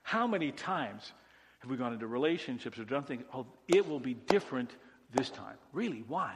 How 0.03 0.27
many 0.27 0.51
times 0.51 1.11
have 1.59 1.69
we 1.69 1.77
gone 1.77 1.93
into 1.93 2.07
relationships 2.07 2.79
or 2.79 2.85
done 2.85 3.03
things? 3.03 3.23
Oh, 3.33 3.47
it 3.67 3.87
will 3.87 3.99
be 3.99 4.13
different 4.13 4.71
this 5.13 5.29
time. 5.29 5.57
Really? 5.73 6.03
Why? 6.07 6.35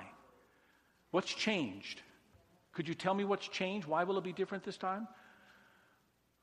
What's 1.11 1.33
changed? 1.33 2.01
Could 2.73 2.87
you 2.87 2.95
tell 2.95 3.13
me 3.13 3.23
what's 3.23 3.47
changed? 3.47 3.87
Why 3.87 4.03
will 4.03 4.17
it 4.17 4.23
be 4.23 4.33
different 4.33 4.63
this 4.63 4.77
time? 4.77 5.07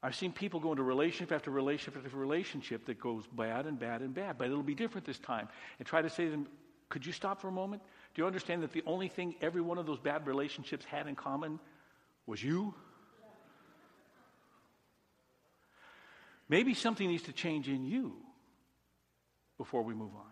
I've 0.02 0.14
seen 0.14 0.32
people 0.32 0.60
go 0.60 0.70
into 0.70 0.82
relationship 0.82 1.32
after 1.32 1.50
relationship 1.50 2.02
after 2.04 2.16
relationship 2.16 2.86
that 2.86 2.98
goes 2.98 3.26
bad 3.26 3.66
and 3.66 3.78
bad 3.78 4.00
and 4.00 4.14
bad, 4.14 4.38
but 4.38 4.46
it'll 4.46 4.62
be 4.62 4.74
different 4.74 5.06
this 5.06 5.18
time. 5.18 5.48
And 5.78 5.86
try 5.86 6.00
to 6.00 6.08
say 6.08 6.24
to 6.24 6.30
them, 6.30 6.46
could 6.88 7.04
you 7.04 7.12
stop 7.12 7.40
for 7.40 7.48
a 7.48 7.52
moment? 7.52 7.82
Do 8.14 8.22
you 8.22 8.26
understand 8.26 8.62
that 8.62 8.72
the 8.72 8.82
only 8.86 9.08
thing 9.08 9.34
every 9.42 9.60
one 9.60 9.78
of 9.78 9.86
those 9.86 9.98
bad 9.98 10.26
relationships 10.26 10.84
had 10.84 11.06
in 11.06 11.16
common 11.16 11.60
was 12.26 12.42
you? 12.42 12.74
Maybe 16.48 16.74
something 16.74 17.06
needs 17.06 17.24
to 17.24 17.32
change 17.32 17.68
in 17.68 17.84
you 17.84 18.16
before 19.58 19.82
we 19.82 19.94
move 19.94 20.14
on. 20.16 20.22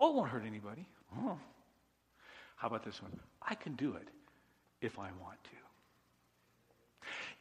Oh, 0.00 0.10
it 0.10 0.14
won't 0.14 0.30
hurt 0.30 0.44
anybody. 0.46 0.86
Oh. 1.18 1.38
How 2.62 2.68
about 2.68 2.84
this 2.84 3.02
one? 3.02 3.10
I 3.42 3.56
can 3.56 3.74
do 3.74 3.96
it 3.96 4.06
if 4.80 4.96
I 4.96 5.08
want 5.20 5.42
to. 5.42 5.50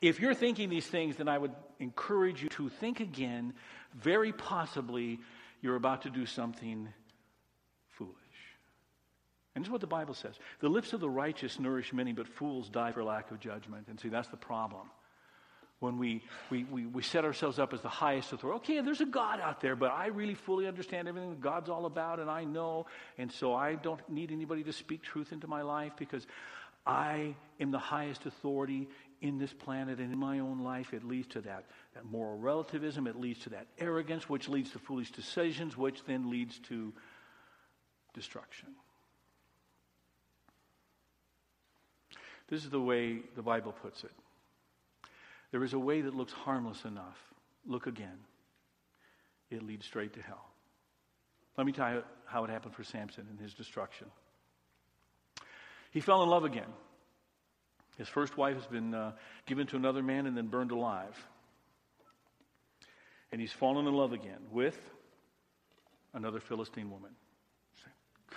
If 0.01 0.19
you're 0.19 0.33
thinking 0.33 0.67
these 0.67 0.87
things, 0.87 1.17
then 1.17 1.27
I 1.27 1.37
would 1.37 1.51
encourage 1.77 2.41
you 2.41 2.49
to 2.49 2.69
think 2.69 3.01
again. 3.01 3.53
Very 3.93 4.33
possibly, 4.33 5.19
you're 5.61 5.75
about 5.75 6.01
to 6.01 6.09
do 6.09 6.25
something 6.25 6.87
foolish. 7.89 8.15
And 9.53 9.63
this 9.63 9.67
is 9.67 9.71
what 9.71 9.81
the 9.81 9.85
Bible 9.85 10.15
says. 10.15 10.39
The 10.59 10.69
lips 10.69 10.91
of 10.91 11.01
the 11.01 11.09
righteous 11.09 11.59
nourish 11.59 11.93
many, 11.93 12.13
but 12.13 12.27
fools 12.27 12.67
die 12.67 12.91
for 12.91 13.03
lack 13.03 13.29
of 13.29 13.39
judgment. 13.39 13.89
And 13.89 13.99
see, 13.99 14.09
that's 14.09 14.29
the 14.29 14.37
problem. 14.37 14.89
When 15.81 15.97
we, 15.97 16.21
we, 16.51 16.63
we, 16.65 16.85
we 16.85 17.01
set 17.01 17.25
ourselves 17.25 17.57
up 17.57 17.73
as 17.73 17.81
the 17.81 17.89
highest 17.89 18.31
authority. 18.33 18.57
Okay, 18.57 18.81
there's 18.81 19.01
a 19.01 19.05
God 19.05 19.41
out 19.41 19.61
there, 19.61 19.75
but 19.75 19.91
I 19.91 20.07
really 20.07 20.35
fully 20.35 20.67
understand 20.67 21.07
everything 21.07 21.37
God's 21.41 21.69
all 21.69 21.87
about, 21.87 22.19
and 22.19 22.29
I 22.29 22.43
know, 22.43 22.85
and 23.17 23.31
so 23.31 23.55
I 23.55 23.73
don't 23.73 24.07
need 24.07 24.31
anybody 24.31 24.61
to 24.63 24.73
speak 24.73 25.01
truth 25.01 25.31
into 25.31 25.47
my 25.47 25.63
life 25.63 25.93
because 25.97 26.27
I 26.85 27.35
am 27.59 27.71
the 27.71 27.79
highest 27.79 28.27
authority 28.27 28.89
in 29.21 29.39
this 29.39 29.53
planet 29.53 29.97
and 29.97 30.13
in 30.13 30.19
my 30.19 30.37
own 30.37 30.59
life. 30.59 30.93
It 30.93 31.03
leads 31.03 31.29
to 31.29 31.41
that, 31.41 31.65
that 31.95 32.05
moral 32.05 32.37
relativism, 32.37 33.07
it 33.07 33.19
leads 33.19 33.39
to 33.39 33.49
that 33.49 33.65
arrogance, 33.79 34.29
which 34.29 34.47
leads 34.47 34.69
to 34.73 34.79
foolish 34.79 35.11
decisions, 35.11 35.75
which 35.75 36.05
then 36.05 36.29
leads 36.29 36.59
to 36.69 36.93
destruction. 38.13 38.69
This 42.49 42.63
is 42.63 42.69
the 42.69 42.79
way 42.79 43.21
the 43.35 43.41
Bible 43.41 43.71
puts 43.71 44.03
it. 44.03 44.11
There 45.51 45.63
is 45.63 45.73
a 45.73 45.79
way 45.79 46.01
that 46.01 46.15
looks 46.15 46.33
harmless 46.33 46.83
enough. 46.85 47.17
Look 47.65 47.87
again. 47.87 48.17
It 49.49 49.63
leads 49.63 49.85
straight 49.85 50.13
to 50.13 50.21
hell. 50.21 50.45
Let 51.57 51.67
me 51.67 51.73
tell 51.73 51.93
you 51.93 52.03
how 52.25 52.45
it 52.45 52.49
happened 52.49 52.73
for 52.73 52.83
Samson 52.83 53.27
and 53.29 53.39
his 53.39 53.53
destruction. 53.53 54.07
He 55.91 55.99
fell 55.99 56.23
in 56.23 56.29
love 56.29 56.45
again. 56.45 56.69
His 57.97 58.07
first 58.07 58.37
wife 58.37 58.55
has 58.55 58.65
been 58.65 58.93
uh, 58.93 59.11
given 59.45 59.67
to 59.67 59.75
another 59.75 60.01
man 60.01 60.25
and 60.25 60.35
then 60.35 60.47
burned 60.47 60.71
alive. 60.71 61.15
And 63.31 63.39
he's 63.39 63.51
fallen 63.51 63.85
in 63.85 63.93
love 63.93 64.13
again 64.13 64.39
with 64.51 64.79
another 66.13 66.39
Philistine 66.39 66.89
woman. 66.89 67.11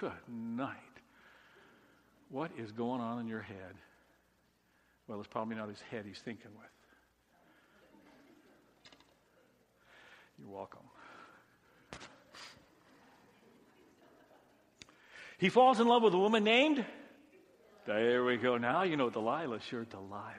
Good 0.01 0.13
night. 0.29 0.77
What 2.31 2.51
is 2.59 2.73
going 2.73 3.01
on 3.01 3.21
in 3.21 3.29
your 3.29 3.41
head? 3.41 3.75
Well, 5.07 5.21
it's 5.21 5.29
probably 5.29 5.55
not 5.55 5.69
his 5.69 5.81
head 5.91 6.05
he's 6.07 6.19
thinking 6.19 6.51
with. 6.59 6.69
You're 10.45 10.55
welcome. 10.55 10.81
He 15.39 15.49
falls 15.49 15.81
in 15.81 15.89
love 15.89 16.03
with 16.03 16.15
a 16.15 16.19
woman 16.19 16.45
named. 16.45 16.85
There 17.87 18.25
we 18.25 18.37
go. 18.37 18.57
Now 18.57 18.83
you 18.83 18.97
know 18.97 19.11
Delilah. 19.11 19.61
Sure, 19.61 19.85
Delilah. 19.85 20.33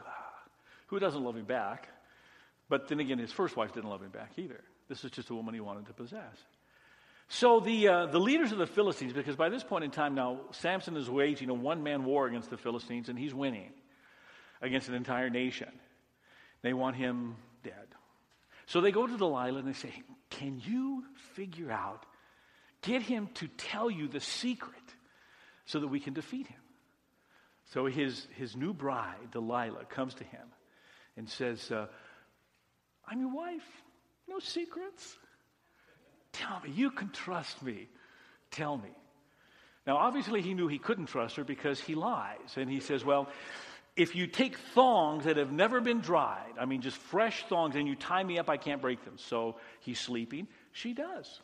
Who 0.88 1.00
doesn't 1.00 1.24
love 1.24 1.36
him 1.36 1.46
back? 1.46 1.89
But 2.70 2.88
then 2.88 3.00
again, 3.00 3.20
his 3.20 3.32
first 3.32 3.56
wife 3.56 3.74
didn't 3.74 3.89
love 3.89 4.02
him 4.02 4.10
back 4.10 4.32
either. 4.38 4.63
This 4.88 5.04
is 5.04 5.12
just 5.12 5.30
a 5.30 5.36
woman 5.36 5.54
he 5.54 5.60
wanted 5.60 5.88
to 5.88 5.94
possess. 5.94 6.38
So 7.28 7.60
the, 7.60 7.88
uh, 7.88 8.06
the 8.08 8.20
leaders 8.20 8.52
of 8.52 8.60
the 8.60 8.68
Philistines, 8.68 9.13
because 9.13 9.36
by 9.36 9.50
this 9.50 9.63
point 9.63 9.84
in 9.84 9.91
time 9.91 10.13
now, 10.13 10.41
Samson 10.52 10.96
is 10.96 11.10
waging 11.10 11.50
a 11.50 11.54
one 11.54 11.82
man 11.82 12.06
war 12.06 12.28
against 12.28 12.52
the 12.52 12.58
Philistines, 12.58 13.10
and 13.10 13.18
he's 13.18 13.34
winning 13.34 13.72
against 14.62 14.88
an 14.88 14.96
entire 14.96 15.30
nation. 15.30 15.70
They 16.62 16.74
want 16.74 16.96
him 16.96 17.36
dead. 17.63 17.88
So 18.67 18.82
they 18.82 18.91
go 18.91 19.06
to 19.06 19.17
Delilah 19.17 19.60
and 19.60 19.67
they 19.67 19.73
say, 19.73 19.91
Can 20.30 20.62
you 20.65 21.04
figure 21.34 21.71
out, 21.71 22.06
get 22.82 23.01
him 23.01 23.30
to 23.36 23.47
tell 23.47 23.89
you 23.89 24.08
the 24.08 24.19
secret 24.19 24.75
so 25.65 25.80
that 25.80 25.88
we 25.88 25.99
can 25.99 26.13
defeat 26.13 26.47
him? 26.47 26.60
So 27.73 27.86
his, 27.86 28.28
his 28.36 28.56
new 28.56 28.73
bride, 28.73 29.32
Delilah, 29.32 29.86
comes 29.86 30.13
to 30.15 30.23
him 30.23 30.47
and 31.17 31.30
says, 31.30 31.71
uh, 31.71 31.88
I'm 33.08 33.19
your 33.19 33.34
wife. 33.34 33.65
No 34.28 34.39
secrets. 34.39 35.17
Tell 36.34 36.60
me. 36.62 36.71
You 36.71 36.91
can 36.91 37.10
trust 37.10 37.62
me. 37.63 37.88
Tell 38.51 38.78
me. 38.78 38.89
Now, 39.86 39.97
obviously, 39.97 40.41
he 40.41 40.54
knew 40.54 40.67
he 40.67 40.80
couldn't 40.80 41.08
trust 41.08 41.36
her 41.36 41.43
because 41.43 41.80
he 41.80 41.93
lies. 41.93 42.56
And 42.56 42.69
he 42.69 42.80
says, 42.80 43.06
Well, 43.06 43.30
if 43.95 44.15
you 44.15 44.27
take 44.27 44.58
thongs 44.58 45.23
that 45.23 45.38
have 45.38 45.51
never 45.51 45.79
been 45.79 46.01
dried, 46.01 46.53
I 46.60 46.65
mean, 46.65 46.81
just 46.81 46.97
fresh 46.97 47.45
thongs, 47.47 47.75
and 47.75 47.88
you 47.88 47.95
tie 47.95 48.23
me 48.23 48.38
up, 48.38 48.49
I 48.49 48.58
can't 48.58 48.81
break 48.81 49.03
them. 49.05 49.17
So 49.17 49.55
he's 49.79 49.99
sleeping. 49.99 50.47
She 50.73 50.93
does. 50.93 51.39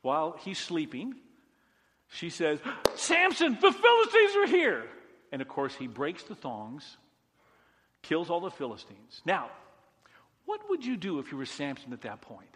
While 0.00 0.36
he's 0.40 0.58
sleeping, 0.58 1.14
she 2.08 2.30
says, 2.30 2.58
Samson, 2.94 3.58
the 3.60 3.70
Philistines 3.70 4.36
are 4.36 4.46
here. 4.46 4.84
And 5.30 5.42
of 5.42 5.48
course, 5.48 5.74
he 5.74 5.86
breaks 5.86 6.22
the 6.22 6.34
thongs, 6.34 6.96
kills 8.02 8.30
all 8.30 8.40
the 8.40 8.50
Philistines. 8.50 9.20
Now, 9.26 9.50
what 10.46 10.68
would 10.70 10.84
you 10.84 10.96
do 10.96 11.18
if 11.18 11.30
you 11.30 11.36
were 11.36 11.46
Samson 11.46 11.92
at 11.92 12.00
that 12.02 12.22
point? 12.22 12.48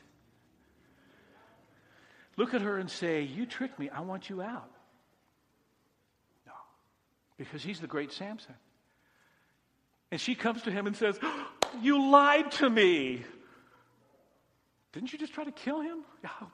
Look 2.36 2.54
at 2.54 2.62
her 2.62 2.78
and 2.78 2.90
say, 2.90 3.22
You 3.22 3.46
tricked 3.46 3.78
me. 3.78 3.90
I 3.90 4.00
want 4.00 4.28
you 4.28 4.42
out 4.42 4.73
because 7.36 7.62
he's 7.62 7.80
the 7.80 7.86
great 7.86 8.12
Samson. 8.12 8.54
And 10.10 10.20
she 10.20 10.34
comes 10.34 10.62
to 10.62 10.70
him 10.70 10.86
and 10.86 10.96
says, 10.96 11.18
You 11.82 12.10
lied 12.10 12.52
to 12.52 12.70
me. 12.70 13.22
Didn't 14.92 15.12
you 15.12 15.18
just 15.18 15.32
try 15.32 15.42
to 15.42 15.50
kill 15.50 15.80
him? 15.80 16.04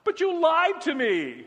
But 0.04 0.20
you 0.20 0.40
lied 0.40 0.80
to 0.82 0.94
me. 0.94 1.44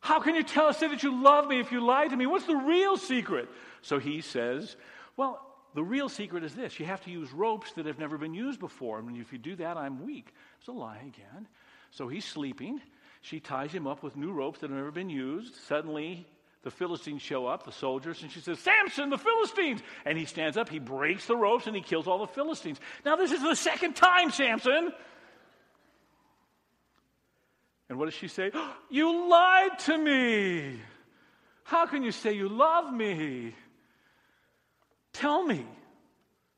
How 0.00 0.20
can 0.20 0.36
you 0.36 0.44
tell 0.44 0.66
us 0.66 0.78
that 0.78 1.02
you 1.02 1.20
love 1.20 1.48
me 1.48 1.58
if 1.58 1.72
you 1.72 1.84
lied 1.84 2.10
to 2.10 2.16
me? 2.16 2.26
What's 2.26 2.46
the 2.46 2.54
real 2.54 2.96
secret? 2.96 3.48
So 3.82 3.98
he 3.98 4.20
says, 4.20 4.76
Well, 5.16 5.44
the 5.74 5.82
real 5.82 6.08
secret 6.08 6.44
is 6.44 6.54
this 6.54 6.78
you 6.78 6.86
have 6.86 7.02
to 7.04 7.10
use 7.10 7.32
ropes 7.32 7.72
that 7.72 7.86
have 7.86 7.98
never 7.98 8.16
been 8.16 8.34
used 8.34 8.60
before. 8.60 9.00
And 9.00 9.16
if 9.16 9.32
you 9.32 9.38
do 9.38 9.56
that, 9.56 9.76
I'm 9.76 10.04
weak. 10.06 10.32
It's 10.58 10.68
a 10.68 10.72
lie 10.72 10.98
again. 10.98 11.48
So 11.90 12.08
he's 12.08 12.24
sleeping. 12.24 12.80
She 13.20 13.40
ties 13.40 13.72
him 13.72 13.86
up 13.86 14.02
with 14.02 14.16
new 14.16 14.32
ropes 14.32 14.60
that 14.60 14.70
have 14.70 14.76
never 14.76 14.92
been 14.92 15.10
used. 15.10 15.56
Suddenly, 15.66 16.26
the 16.68 16.76
Philistines 16.76 17.22
show 17.22 17.46
up, 17.46 17.64
the 17.64 17.72
soldiers, 17.72 18.20
and 18.20 18.30
she 18.30 18.40
says, 18.40 18.58
Samson, 18.58 19.08
the 19.08 19.16
Philistines! 19.16 19.80
And 20.04 20.18
he 20.18 20.26
stands 20.26 20.58
up, 20.58 20.68
he 20.68 20.78
breaks 20.78 21.24
the 21.24 21.34
ropes, 21.34 21.66
and 21.66 21.74
he 21.74 21.80
kills 21.80 22.06
all 22.06 22.18
the 22.18 22.26
Philistines. 22.26 22.78
Now, 23.06 23.16
this 23.16 23.32
is 23.32 23.40
the 23.40 23.54
second 23.54 23.96
time, 23.96 24.30
Samson. 24.30 24.92
And 27.88 27.98
what 27.98 28.04
does 28.04 28.14
she 28.14 28.28
say? 28.28 28.50
You 28.90 29.30
lied 29.30 29.78
to 29.86 29.96
me. 29.96 30.78
How 31.64 31.86
can 31.86 32.02
you 32.02 32.12
say 32.12 32.34
you 32.34 32.50
love 32.50 32.92
me? 32.92 33.54
Tell 35.14 35.42
me. 35.42 35.64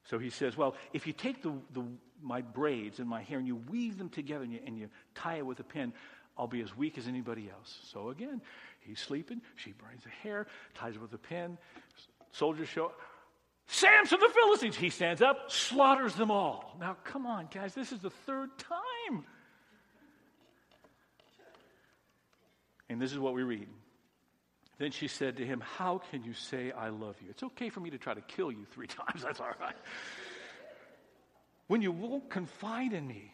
So 0.07 0.19
he 0.19 0.31
says, 0.31 0.57
Well, 0.57 0.75
if 0.93 1.07
you 1.07 1.13
take 1.13 1.41
the, 1.43 1.53
the, 1.73 1.85
my 2.21 2.41
braids 2.41 2.99
and 2.99 3.09
my 3.09 3.23
hair 3.23 3.39
and 3.39 3.47
you 3.47 3.57
weave 3.57 3.97
them 3.97 4.09
together 4.09 4.43
and 4.43 4.53
you, 4.53 4.61
and 4.67 4.77
you 4.77 4.89
tie 5.15 5.37
it 5.37 5.47
with 5.47 5.61
a 5.61 5.65
pin, 5.65 5.93
I'll 6.41 6.49
be 6.49 6.63
as 6.63 6.75
weak 6.75 6.97
as 6.97 7.07
anybody 7.07 7.51
else. 7.51 7.79
So 7.93 8.09
again, 8.09 8.41
He's 8.81 8.99
sleeping. 8.99 9.43
She 9.57 9.73
brings 9.73 10.05
the 10.05 10.11
hair, 10.11 10.47
ties 10.75 10.95
it 10.95 11.03
with 11.03 11.13
a 11.13 11.19
pin. 11.19 11.59
Soldiers 12.33 12.69
show. 12.69 12.93
Samson 13.67 14.19
the 14.19 14.31
Philistines. 14.35 14.77
He 14.77 14.91
stands 14.91 15.23
up, 15.23 15.51
slaughters 15.51 16.15
them 16.15 16.31
all. 16.31 16.77
Now, 16.81 16.97
come 17.05 17.27
on, 17.27 17.49
guys, 17.53 17.75
this 17.75 17.93
is 17.93 18.01
the 18.01 18.11
third 18.11 18.51
time. 18.59 19.25
And 22.89 23.01
this 23.01 23.13
is 23.13 23.19
what 23.19 23.35
we 23.35 23.43
read. 23.43 23.69
Then 24.79 24.91
she 24.91 25.07
said 25.09 25.37
to 25.37 25.47
him, 25.47 25.63
How 25.77 26.01
can 26.11 26.25
you 26.25 26.33
say 26.33 26.73
I 26.73 26.89
love 26.89 27.17
you? 27.23 27.29
It's 27.31 27.43
okay 27.43 27.69
for 27.69 27.81
me 27.81 27.91
to 27.91 27.99
try 27.99 28.15
to 28.15 28.23
kill 28.23 28.51
you 28.51 28.65
three 28.73 28.87
times. 28.89 29.23
That's 29.23 29.39
all 29.39 29.53
right. 29.61 29.77
When 31.69 31.83
you 31.83 31.93
won't 31.93 32.31
confide 32.31 32.93
in 32.93 33.07
me, 33.07 33.33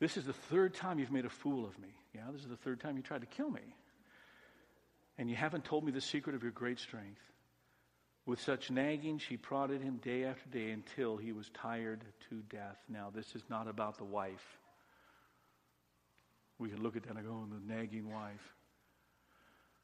this 0.00 0.16
is 0.16 0.24
the 0.24 0.32
third 0.32 0.74
time 0.74 0.98
you've 0.98 1.12
made 1.12 1.26
a 1.26 1.30
fool 1.30 1.64
of 1.64 1.78
me. 1.78 1.90
Yeah, 2.14 2.22
this 2.32 2.42
is 2.42 2.48
the 2.48 2.56
third 2.56 2.80
time 2.80 2.96
you 2.96 3.02
tried 3.02 3.20
to 3.20 3.26
kill 3.26 3.50
me 3.50 3.76
and 5.20 5.28
you 5.28 5.36
haven't 5.36 5.66
told 5.66 5.84
me 5.84 5.92
the 5.92 6.00
secret 6.00 6.34
of 6.34 6.42
your 6.42 6.50
great 6.50 6.78
strength. 6.78 7.20
With 8.24 8.40
such 8.40 8.70
nagging, 8.70 9.18
she 9.18 9.36
prodded 9.36 9.82
him 9.82 9.98
day 9.98 10.24
after 10.24 10.48
day 10.48 10.70
until 10.70 11.18
he 11.18 11.32
was 11.32 11.50
tired 11.50 12.02
to 12.30 12.36
death. 12.48 12.78
Now, 12.88 13.10
this 13.14 13.34
is 13.34 13.42
not 13.50 13.68
about 13.68 13.98
the 13.98 14.04
wife. 14.04 14.58
We 16.58 16.70
can 16.70 16.82
look 16.82 16.96
at 16.96 17.02
that 17.02 17.16
and 17.16 17.26
go, 17.26 17.32
oh, 17.32 17.46
the 17.50 17.74
nagging 17.74 18.10
wife. 18.10 18.54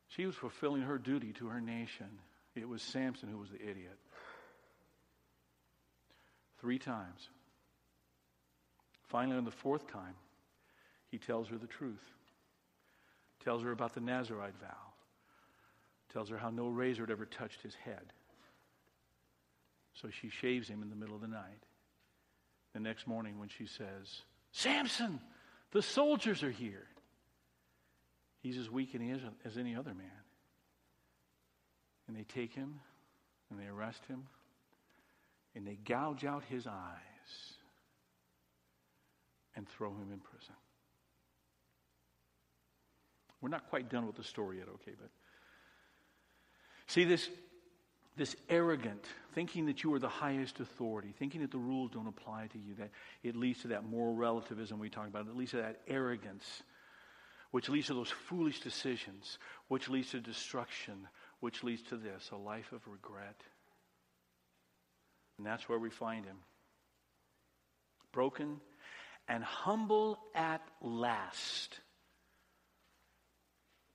She 0.09 0.25
was 0.25 0.35
fulfilling 0.35 0.83
her 0.83 0.97
duty 0.97 1.35
to 1.35 1.49
her 1.49 1.61
nation. 1.61 2.09
It 2.55 2.67
was 2.67 2.81
Samson 2.81 3.29
who 3.29 3.37
was 3.37 3.51
the 3.51 3.61
idiot. 3.61 3.99
Three 6.61 6.79
times. 6.79 7.29
Finally, 9.09 9.39
on 9.39 9.45
the 9.45 9.51
fourth 9.51 9.87
time, 9.91 10.15
he 11.11 11.19
tells 11.19 11.49
her 11.49 11.59
the 11.59 11.67
truth. 11.67 12.03
Tells 13.45 13.63
her 13.63 13.71
about 13.71 13.95
the 13.95 14.01
Nazarite 14.01 14.59
vow 14.61 14.87
tells 16.17 16.31
her 16.31 16.39
how 16.39 16.49
no 16.49 16.69
razor 16.69 17.03
had 17.03 17.11
ever 17.11 17.27
touched 17.27 17.61
his 17.61 17.75
head. 17.75 18.13
So 19.93 20.09
she 20.09 20.31
shaves 20.31 20.67
him 20.67 20.83
in 20.83 20.89
the 20.89 20.97
middle 20.97 21.15
of 21.15 21.21
the 21.21 21.29
night. 21.29 21.63
The 22.73 22.81
next 22.81 23.07
morning, 23.07 23.39
when 23.39 23.51
she 23.51 23.67
says, 23.67 24.23
Samson, 24.51 25.21
the 25.73 25.83
soldiers 25.83 26.43
are 26.43 26.51
here, 26.51 26.87
he's 28.41 28.57
as 28.57 28.71
weak 28.71 28.95
as 29.45 29.59
any 29.59 29.77
other 29.77 29.93
man. 29.93 30.25
And 32.09 32.17
they 32.17 32.25
take 32.25 32.55
him 32.55 32.81
and 33.51 33.61
they 33.61 33.67
arrest 33.67 34.03
him 34.07 34.27
and 35.55 35.67
they 35.67 35.75
gouge 35.75 36.25
out 36.25 36.45
his 36.45 36.67
eyes 36.67 37.56
and 39.57 39.69
throw 39.69 39.91
him 39.91 40.13
in 40.13 40.21
prison. 40.21 40.55
We're 43.41 43.49
not 43.49 43.69
quite 43.69 43.91
done 43.91 44.07
with 44.07 44.17
the 44.17 44.25
story 44.25 44.59
yet, 44.59 44.69
okay? 44.69 44.93
But 44.99 45.11
see 46.87 47.05
this 47.05 47.29
this 48.17 48.35
arrogant, 48.49 49.05
thinking 49.35 49.67
that 49.67 49.85
you 49.85 49.93
are 49.93 49.99
the 49.99 50.09
highest 50.09 50.61
authority, 50.61 51.13
thinking 51.19 51.43
that 51.43 51.51
the 51.51 51.59
rules 51.59 51.91
don't 51.91 52.07
apply 52.07 52.49
to 52.53 52.59
you, 52.59 52.75
that 52.77 52.91
it 53.23 53.37
leads 53.37 53.61
to 53.61 53.69
that 53.69 53.85
moral 53.85 54.15
relativism 54.15 54.79
we 54.79 54.89
talk 54.89 55.07
about. 55.07 55.27
It 55.27 55.37
leads 55.37 55.51
to 55.51 55.59
that 55.59 55.83
arrogance, 55.87 56.63
which 57.51 57.69
leads 57.69 57.89
to 57.89 57.95
those 57.95 58.11
foolish 58.11 58.61
decisions, 58.61 59.39
which 59.69 59.91
leads 59.91 60.11
to 60.13 60.21
destruction, 60.21 61.07
which 61.41 61.63
leads 61.63 61.83
to 61.83 61.97
this 61.97 62.31
a 62.33 62.37
life 62.37 62.73
of 62.73 62.87
regret. 62.89 63.39
And 65.37 65.47
that's 65.47 65.69
where 65.69 65.79
we 65.79 65.91
find 65.91 66.25
him. 66.25 66.39
Broken 68.13 68.61
and 69.29 69.43
humble 69.43 70.19
at 70.35 70.63
last. 70.81 71.81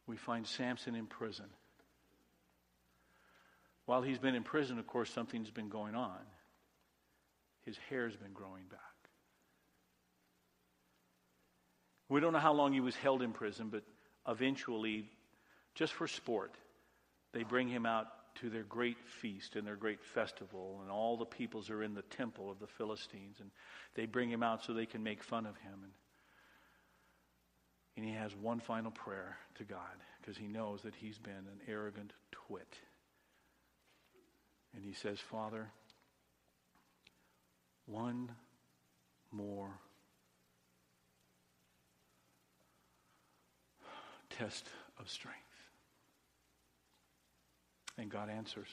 We 0.07 0.17
find 0.17 0.45
Samson 0.45 0.95
in 0.95 1.05
prison. 1.05 1.45
While 3.85 4.01
he's 4.01 4.19
been 4.19 4.35
in 4.35 4.43
prison, 4.43 4.79
of 4.79 4.87
course, 4.87 5.09
something's 5.09 5.51
been 5.51 5.69
going 5.69 5.95
on. 5.95 6.19
His 7.65 7.77
hair's 7.89 8.15
been 8.15 8.33
growing 8.33 8.63
back. 8.69 8.79
We 12.09 12.19
don't 12.19 12.33
know 12.33 12.39
how 12.39 12.53
long 12.53 12.73
he 12.73 12.81
was 12.81 12.95
held 12.95 13.21
in 13.21 13.31
prison, 13.31 13.69
but 13.71 13.83
eventually, 14.27 15.09
just 15.75 15.93
for 15.93 16.07
sport, 16.07 16.53
they 17.33 17.43
bring 17.43 17.69
him 17.69 17.85
out 17.85 18.07
to 18.35 18.49
their 18.49 18.63
great 18.63 18.97
feast 19.21 19.55
and 19.55 19.65
their 19.65 19.75
great 19.75 20.03
festival, 20.03 20.79
and 20.81 20.91
all 20.91 21.17
the 21.17 21.25
peoples 21.25 21.69
are 21.69 21.83
in 21.83 21.93
the 21.93 22.01
temple 22.03 22.49
of 22.49 22.59
the 22.59 22.67
Philistines, 22.67 23.37
and 23.39 23.51
they 23.95 24.05
bring 24.05 24.29
him 24.29 24.43
out 24.43 24.63
so 24.63 24.73
they 24.73 24.85
can 24.85 25.03
make 25.03 25.23
fun 25.23 25.45
of 25.45 25.55
him. 25.57 25.79
And, 25.83 25.91
and 27.97 28.05
he 28.05 28.13
has 28.13 28.35
one 28.35 28.59
final 28.59 28.91
prayer 28.91 29.37
to 29.55 29.63
God 29.63 29.79
because 30.19 30.37
he 30.37 30.47
knows 30.47 30.81
that 30.83 30.95
he's 30.95 31.17
been 31.17 31.33
an 31.33 31.61
arrogant 31.67 32.13
twit. 32.31 32.77
And 34.73 34.83
he 34.83 34.93
says, 34.93 35.19
Father, 35.19 35.69
one 37.85 38.31
more 39.31 39.71
test 44.29 44.65
of 44.99 45.09
strength. 45.09 45.50
And 48.01 48.09
God 48.09 48.29
answers. 48.29 48.67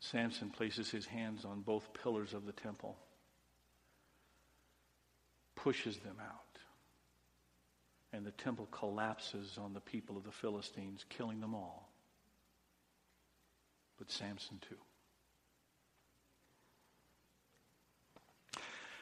Samson 0.00 0.50
places 0.50 0.90
his 0.90 1.06
hands 1.06 1.46
on 1.46 1.62
both 1.62 1.94
pillars 1.94 2.34
of 2.34 2.44
the 2.44 2.52
temple, 2.52 2.98
pushes 5.54 5.96
them 5.98 6.16
out, 6.20 6.58
and 8.12 8.26
the 8.26 8.32
temple 8.32 8.66
collapses 8.70 9.56
on 9.56 9.72
the 9.72 9.80
people 9.80 10.18
of 10.18 10.24
the 10.24 10.32
Philistines, 10.32 11.06
killing 11.08 11.40
them 11.40 11.54
all 11.54 11.92
but 14.02 14.10
Samson 14.10 14.58
too. 14.68 14.74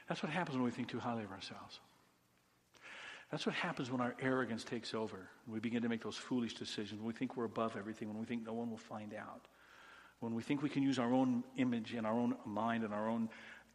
That's 0.06 0.22
what 0.22 0.30
happens 0.30 0.56
when 0.58 0.64
we 0.64 0.70
think 0.70 0.88
too 0.88 1.00
highly 1.00 1.24
of 1.24 1.30
ourselves. 1.30 1.80
That's 3.30 3.46
what 3.46 3.54
happens 3.54 3.90
when 3.90 4.00
our 4.00 4.14
arrogance 4.20 4.64
takes 4.64 4.92
over. 4.92 5.28
We 5.46 5.60
begin 5.60 5.82
to 5.82 5.88
make 5.88 6.02
those 6.02 6.16
foolish 6.16 6.54
decisions. 6.54 7.00
When 7.00 7.06
we 7.06 7.12
think 7.12 7.36
we're 7.36 7.44
above 7.44 7.76
everything. 7.76 8.08
When 8.08 8.18
we 8.18 8.26
think 8.26 8.44
no 8.44 8.52
one 8.52 8.70
will 8.70 8.76
find 8.76 9.14
out. 9.14 9.46
When 10.18 10.34
we 10.34 10.42
think 10.42 10.62
we 10.62 10.68
can 10.68 10.82
use 10.82 10.98
our 10.98 11.12
own 11.12 11.44
image 11.56 11.94
and 11.94 12.06
our 12.06 12.12
own 12.12 12.36
mind 12.44 12.82
and 12.82 12.92
our 12.92 13.08
own 13.08 13.28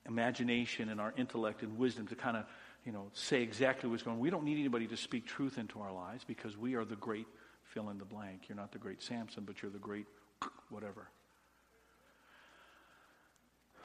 imagination 0.05 0.89
and 0.89 0.99
our 0.99 1.13
intellect 1.17 1.63
and 1.63 1.77
wisdom 1.77 2.05
to 2.07 2.15
kind 2.15 2.37
of, 2.37 2.45
you 2.85 2.91
know, 2.91 3.07
say 3.13 3.41
exactly 3.41 3.89
what's 3.89 4.03
going 4.03 4.17
on. 4.17 4.21
We 4.21 4.29
don't 4.29 4.43
need 4.43 4.59
anybody 4.59 4.87
to 4.87 4.97
speak 4.97 5.25
truth 5.25 5.57
into 5.57 5.79
our 5.79 5.91
lives 5.91 6.23
because 6.25 6.57
we 6.57 6.75
are 6.75 6.85
the 6.85 6.97
great 6.97 7.25
fill 7.63 7.89
in 7.89 7.97
the 7.97 8.05
blank. 8.05 8.49
You're 8.49 8.57
not 8.57 8.73
the 8.73 8.77
great 8.77 9.01
Samson, 9.01 9.43
but 9.45 9.61
you're 9.61 9.71
the 9.71 9.79
great 9.79 10.05
whatever. 10.69 11.07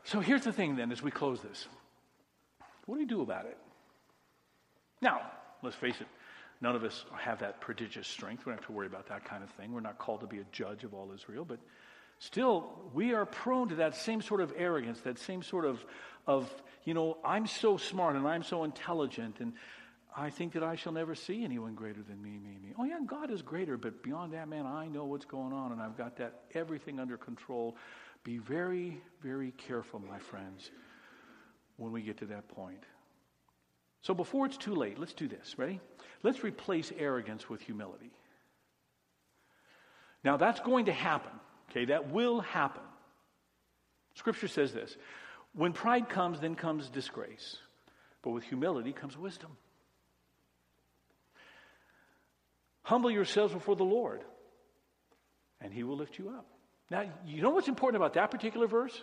So 0.04 0.18
here's 0.18 0.42
the 0.42 0.52
thing 0.52 0.74
then 0.74 0.90
as 0.90 1.00
we 1.00 1.12
close 1.12 1.40
this. 1.40 1.68
What 2.86 2.96
do 2.96 3.00
we 3.00 3.06
do 3.06 3.22
about 3.22 3.46
it? 3.46 3.56
Now, 5.00 5.22
let's 5.62 5.76
face 5.76 6.00
it, 6.00 6.06
none 6.60 6.76
of 6.76 6.84
us 6.84 7.04
have 7.18 7.40
that 7.40 7.60
prodigious 7.60 8.06
strength. 8.06 8.44
We 8.44 8.50
don't 8.50 8.58
have 8.58 8.66
to 8.66 8.72
worry 8.72 8.86
about 8.86 9.08
that 9.08 9.24
kind 9.24 9.42
of 9.42 9.50
thing. 9.50 9.72
We're 9.72 9.80
not 9.80 9.98
called 9.98 10.20
to 10.20 10.26
be 10.26 10.38
a 10.38 10.46
judge 10.52 10.84
of 10.84 10.94
all 10.94 11.10
Israel, 11.12 11.44
but 11.44 11.58
still, 12.18 12.70
we 12.94 13.14
are 13.14 13.26
prone 13.26 13.68
to 13.70 13.76
that 13.76 13.96
same 13.96 14.22
sort 14.22 14.40
of 14.40 14.52
arrogance, 14.56 15.00
that 15.00 15.18
same 15.18 15.42
sort 15.42 15.64
of, 15.64 15.84
of 16.26 16.50
you 16.84 16.94
know, 16.94 17.18
I'm 17.24 17.46
so 17.46 17.76
smart 17.76 18.16
and 18.16 18.26
I'm 18.26 18.42
so 18.42 18.64
intelligent 18.64 19.40
and 19.40 19.54
I 20.16 20.30
think 20.30 20.54
that 20.54 20.62
I 20.62 20.74
shall 20.74 20.92
never 20.92 21.14
see 21.14 21.44
anyone 21.44 21.74
greater 21.74 22.02
than 22.02 22.20
me, 22.20 22.30
me, 22.30 22.58
me. 22.60 22.74
Oh, 22.78 22.84
yeah, 22.84 22.98
God 23.06 23.30
is 23.30 23.42
greater, 23.42 23.76
but 23.76 24.02
beyond 24.02 24.32
that, 24.32 24.48
man, 24.48 24.66
I 24.66 24.88
know 24.88 25.04
what's 25.04 25.24
going 25.24 25.52
on 25.52 25.72
and 25.72 25.80
I've 25.80 25.96
got 25.96 26.16
that 26.16 26.42
everything 26.52 26.98
under 26.98 27.16
control. 27.16 27.76
Be 28.24 28.38
very, 28.38 29.00
very 29.22 29.52
careful, 29.52 30.00
my 30.00 30.18
friends, 30.18 30.70
when 31.76 31.92
we 31.92 32.02
get 32.02 32.18
to 32.18 32.26
that 32.26 32.48
point. 32.48 32.82
So 34.02 34.14
before 34.14 34.46
it's 34.46 34.56
too 34.56 34.74
late, 34.74 34.98
let's 34.98 35.12
do 35.12 35.28
this. 35.28 35.56
Ready? 35.58 35.80
Let's 36.22 36.42
replace 36.42 36.92
arrogance 36.96 37.48
with 37.48 37.60
humility. 37.60 38.10
Now, 40.24 40.36
that's 40.36 40.60
going 40.60 40.86
to 40.86 40.92
happen. 40.92 41.32
Okay, 41.70 41.86
that 41.86 42.10
will 42.10 42.40
happen. 42.40 42.82
Scripture 44.14 44.48
says 44.48 44.72
this 44.72 44.96
when 45.54 45.72
pride 45.72 46.08
comes, 46.08 46.40
then 46.40 46.54
comes 46.54 46.88
disgrace. 46.88 47.56
But 48.22 48.30
with 48.30 48.44
humility 48.44 48.92
comes 48.92 49.16
wisdom. 49.16 49.50
Humble 52.82 53.10
yourselves 53.10 53.54
before 53.54 53.76
the 53.76 53.84
Lord, 53.84 54.20
and 55.60 55.72
he 55.72 55.84
will 55.84 55.96
lift 55.96 56.18
you 56.18 56.28
up. 56.30 56.46
Now, 56.90 57.04
you 57.24 57.40
know 57.40 57.50
what's 57.50 57.68
important 57.68 57.96
about 58.02 58.14
that 58.14 58.30
particular 58.30 58.66
verse? 58.66 59.00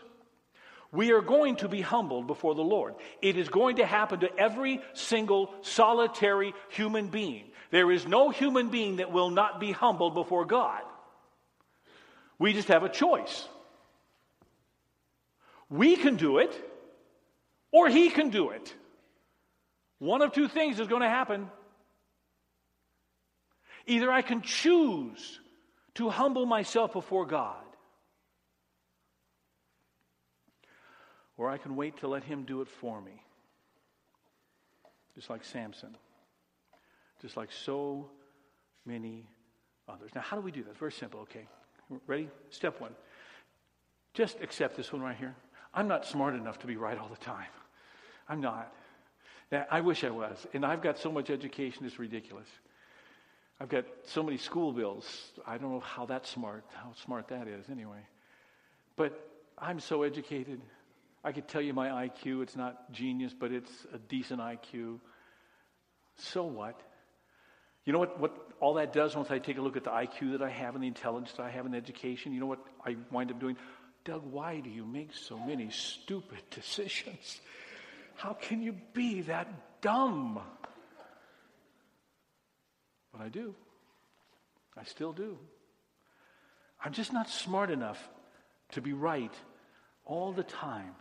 We 0.91 1.11
are 1.11 1.21
going 1.21 1.57
to 1.57 1.67
be 1.67 1.81
humbled 1.81 2.27
before 2.27 2.55
the 2.55 2.63
Lord. 2.63 2.95
It 3.21 3.37
is 3.37 3.49
going 3.49 3.77
to 3.77 3.85
happen 3.85 4.21
to 4.21 4.37
every 4.37 4.81
single 4.93 5.53
solitary 5.61 6.53
human 6.69 7.07
being. 7.07 7.45
There 7.71 7.91
is 7.91 8.07
no 8.07 8.29
human 8.29 8.69
being 8.69 8.97
that 8.97 9.11
will 9.11 9.29
not 9.29 9.59
be 9.59 9.71
humbled 9.71 10.13
before 10.13 10.45
God. 10.45 10.81
We 12.39 12.53
just 12.53 12.69
have 12.69 12.83
a 12.83 12.89
choice. 12.89 13.47
We 15.69 15.97
can 15.97 16.15
do 16.15 16.37
it, 16.37 16.53
or 17.71 17.89
He 17.89 18.09
can 18.09 18.29
do 18.29 18.51
it. 18.51 18.73
One 19.99 20.21
of 20.21 20.31
two 20.31 20.47
things 20.47 20.79
is 20.79 20.87
going 20.87 21.01
to 21.01 21.09
happen. 21.09 21.49
Either 23.87 24.11
I 24.11 24.21
can 24.21 24.41
choose 24.41 25.39
to 25.95 26.09
humble 26.09 26.45
myself 26.45 26.93
before 26.93 27.25
God, 27.25 27.63
or 31.37 31.49
I 31.49 31.57
can 31.57 31.75
wait 31.75 31.97
to 31.97 32.07
let 32.07 32.23
Him 32.23 32.43
do 32.43 32.61
it 32.61 32.67
for 32.67 33.01
me. 33.01 33.23
Just 35.15 35.29
like 35.29 35.43
Samson, 35.43 35.95
just 37.21 37.37
like 37.37 37.51
so 37.51 38.09
many 38.85 39.25
others. 39.89 40.11
Now, 40.13 40.21
how 40.21 40.35
do 40.35 40.41
we 40.41 40.51
do 40.51 40.63
that? 40.63 40.77
Very 40.77 40.91
simple, 40.91 41.21
okay? 41.21 41.47
Ready? 42.05 42.29
Step 42.49 42.79
one. 42.79 42.91
Just 44.13 44.41
accept 44.41 44.77
this 44.77 44.91
one 44.91 45.01
right 45.01 45.15
here. 45.15 45.35
I'm 45.73 45.87
not 45.87 46.05
smart 46.05 46.35
enough 46.35 46.59
to 46.59 46.67
be 46.67 46.75
right 46.75 46.97
all 46.97 47.09
the 47.09 47.23
time. 47.23 47.47
I'm 48.29 48.41
not. 48.41 48.73
I 49.71 49.81
wish 49.81 50.03
I 50.03 50.09
was. 50.09 50.45
And 50.53 50.65
I've 50.65 50.81
got 50.81 50.97
so 50.97 51.11
much 51.11 51.29
education, 51.29 51.85
it's 51.85 51.99
ridiculous. 51.99 52.47
I've 53.59 53.69
got 53.69 53.85
so 54.05 54.21
many 54.21 54.37
school 54.37 54.71
bills. 54.71 55.31
I 55.45 55.57
don't 55.57 55.71
know 55.71 55.79
how 55.79 56.05
that's 56.05 56.29
smart, 56.29 56.63
how 56.73 56.93
smart 57.05 57.27
that 57.29 57.47
is 57.47 57.69
anyway. 57.71 58.05
But 58.95 59.29
I'm 59.57 59.79
so 59.79 60.03
educated. 60.03 60.61
I 61.27 61.33
could 61.33 61.49
tell 61.49 61.61
you 61.61 61.73
my 61.73 62.07
IQ. 62.07 62.41
It's 62.41 62.55
not 62.55 62.89
genius, 62.93 63.33
but 63.37 63.51
it's 63.51 63.69
a 63.93 63.97
decent 63.97 64.39
IQ. 64.39 65.01
So 66.15 66.45
what? 66.45 66.79
You 67.83 67.91
know 67.91 67.99
what, 67.99 68.17
what 68.17 68.33
all 68.61 68.75
that 68.75 68.93
does 68.93 69.13
once 69.13 69.29
I 69.29 69.37
take 69.39 69.57
a 69.57 69.61
look 69.61 69.75
at 69.75 69.83
the 69.83 69.89
IQ 69.89 70.31
that 70.31 70.41
I 70.41 70.49
have 70.49 70.75
and 70.75 70.81
the 70.81 70.87
intelligence 70.87 71.33
that 71.35 71.43
I 71.43 71.49
have 71.49 71.65
in 71.65 71.75
education? 71.75 72.31
You 72.31 72.39
know 72.39 72.45
what 72.45 72.63
I 72.85 72.95
wind 73.11 73.29
up 73.29 73.41
doing? 73.41 73.57
Doug, 74.05 74.23
why 74.31 74.61
do 74.61 74.69
you 74.69 74.85
make 74.85 75.13
so 75.13 75.37
many 75.37 75.69
stupid 75.69 76.39
decisions? 76.49 77.41
How 78.15 78.31
can 78.31 78.61
you 78.61 78.73
be 78.93 79.23
that 79.23 79.81
dumb? 79.81 80.39
But 83.11 83.21
I 83.21 83.27
do. 83.27 83.53
I 84.77 84.85
still 84.85 85.11
do. 85.11 85.37
I'm 86.81 86.93
just 86.93 87.11
not 87.11 87.29
smart 87.29 87.69
enough 87.69 88.01
to 88.71 88.81
be 88.81 88.93
right 88.93 89.33
all 90.05 90.31
the 90.31 90.43
time. 90.43 90.95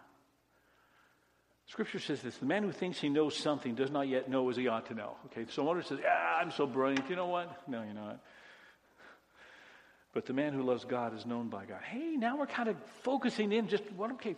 Scripture 1.66 1.98
says 1.98 2.22
this 2.22 2.36
the 2.36 2.46
man 2.46 2.62
who 2.62 2.72
thinks 2.72 3.00
he 3.00 3.08
knows 3.08 3.36
something 3.36 3.74
does 3.74 3.90
not 3.90 4.08
yet 4.08 4.30
know 4.30 4.48
as 4.48 4.56
he 4.56 4.68
ought 4.68 4.86
to 4.86 4.94
know. 4.94 5.16
Okay, 5.26 5.46
so 5.50 5.64
one 5.64 5.82
says, 5.82 5.98
Yeah, 6.00 6.38
I'm 6.40 6.50
so 6.52 6.66
brilliant. 6.66 7.08
You 7.10 7.16
know 7.16 7.26
what? 7.26 7.68
No, 7.68 7.82
you're 7.82 7.94
not. 7.94 8.20
But 10.12 10.24
the 10.24 10.32
man 10.32 10.54
who 10.54 10.62
loves 10.62 10.84
God 10.84 11.14
is 11.14 11.26
known 11.26 11.48
by 11.48 11.66
God. 11.66 11.82
Hey, 11.82 12.16
now 12.16 12.38
we're 12.38 12.46
kind 12.46 12.70
of 12.70 12.76
focusing 13.02 13.52
in 13.52 13.68
just 13.68 13.82
what, 13.96 14.12
okay. 14.12 14.36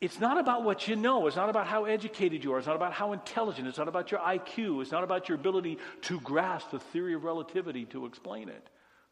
It's 0.00 0.20
not 0.20 0.38
about 0.38 0.62
what 0.62 0.86
you 0.86 0.94
know. 0.94 1.26
It's 1.26 1.34
not 1.34 1.50
about 1.50 1.66
how 1.66 1.86
educated 1.86 2.44
you 2.44 2.52
are. 2.52 2.58
It's 2.58 2.68
not 2.68 2.76
about 2.76 2.92
how 2.92 3.12
intelligent. 3.12 3.66
It's 3.66 3.78
not 3.78 3.88
about 3.88 4.12
your 4.12 4.20
IQ. 4.20 4.82
It's 4.82 4.92
not 4.92 5.02
about 5.02 5.28
your 5.28 5.36
ability 5.36 5.78
to 6.02 6.20
grasp 6.20 6.70
the 6.70 6.78
theory 6.78 7.14
of 7.14 7.24
relativity 7.24 7.86
to 7.86 8.06
explain 8.06 8.48
it. 8.48 8.64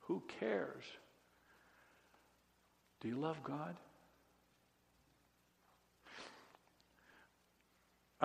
Who 0.03 0.22
cares? 0.38 0.85
Do 3.01 3.09
you 3.09 3.16
love 3.16 3.42
God? 3.42 3.77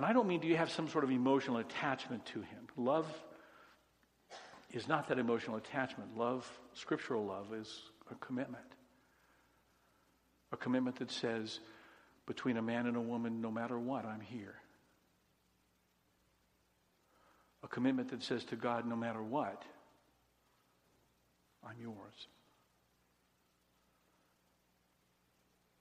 And 0.02 0.10
I 0.10 0.14
don't 0.14 0.28
mean 0.28 0.40
do 0.40 0.48
you 0.48 0.58
have 0.58 0.72
some 0.72 0.90
sort 0.90 1.04
of 1.04 1.12
emotional 1.12 1.58
attachment 1.58 2.26
to 2.34 2.40
Him. 2.40 2.68
Love 2.76 3.06
is 4.72 4.88
not 4.88 5.10
that 5.10 5.20
emotional 5.20 5.58
attachment. 5.58 6.18
Love, 6.18 6.50
scriptural 6.74 7.24
love, 7.24 7.54
is 7.54 7.84
a 8.10 8.16
commitment. 8.16 8.66
A 10.52 10.58
commitment 10.58 10.96
that 10.98 11.12
says, 11.12 11.60
between 12.26 12.58
a 12.58 12.64
man 12.64 12.88
and 12.88 12.98
a 12.98 13.00
woman, 13.00 13.42
no 13.42 13.52
matter 13.52 13.78
what, 13.78 14.04
I'm 14.04 14.22
here. 14.22 14.56
A 17.62 17.68
commitment 17.68 18.10
that 18.10 18.24
says 18.24 18.44
to 18.46 18.56
God, 18.56 18.88
no 18.88 18.96
matter 18.96 19.22
what, 19.22 19.62
I'm 21.64 21.80
yours. 21.80 22.28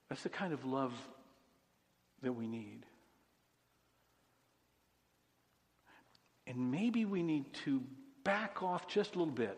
That's 0.09 0.21
the 0.21 0.29
kind 0.29 0.53
of 0.53 0.63
love 0.63 0.93
that 2.21 2.33
we 2.33 2.45
need. 2.45 2.85
And 6.51 6.69
maybe 6.69 7.05
we 7.05 7.23
need 7.23 7.45
to 7.65 7.81
back 8.25 8.61
off 8.61 8.85
just 8.85 9.15
a 9.15 9.19
little 9.19 9.33
bit 9.33 9.57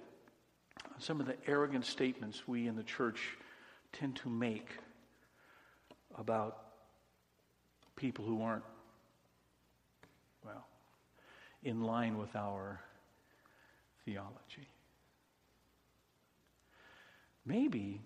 on 0.93 1.01
some 1.01 1.19
of 1.19 1.25
the 1.25 1.35
arrogant 1.47 1.87
statements 1.87 2.47
we 2.47 2.67
in 2.67 2.75
the 2.75 2.83
church 2.83 3.35
tend 3.93 4.15
to 4.17 4.29
make 4.29 4.69
about 6.19 6.59
people 7.95 8.23
who 8.23 8.43
aren't, 8.43 8.63
well, 10.45 10.67
in 11.63 11.81
line 11.81 12.19
with 12.19 12.35
our 12.35 12.79
theology. 14.05 14.67
Maybe 17.43 18.01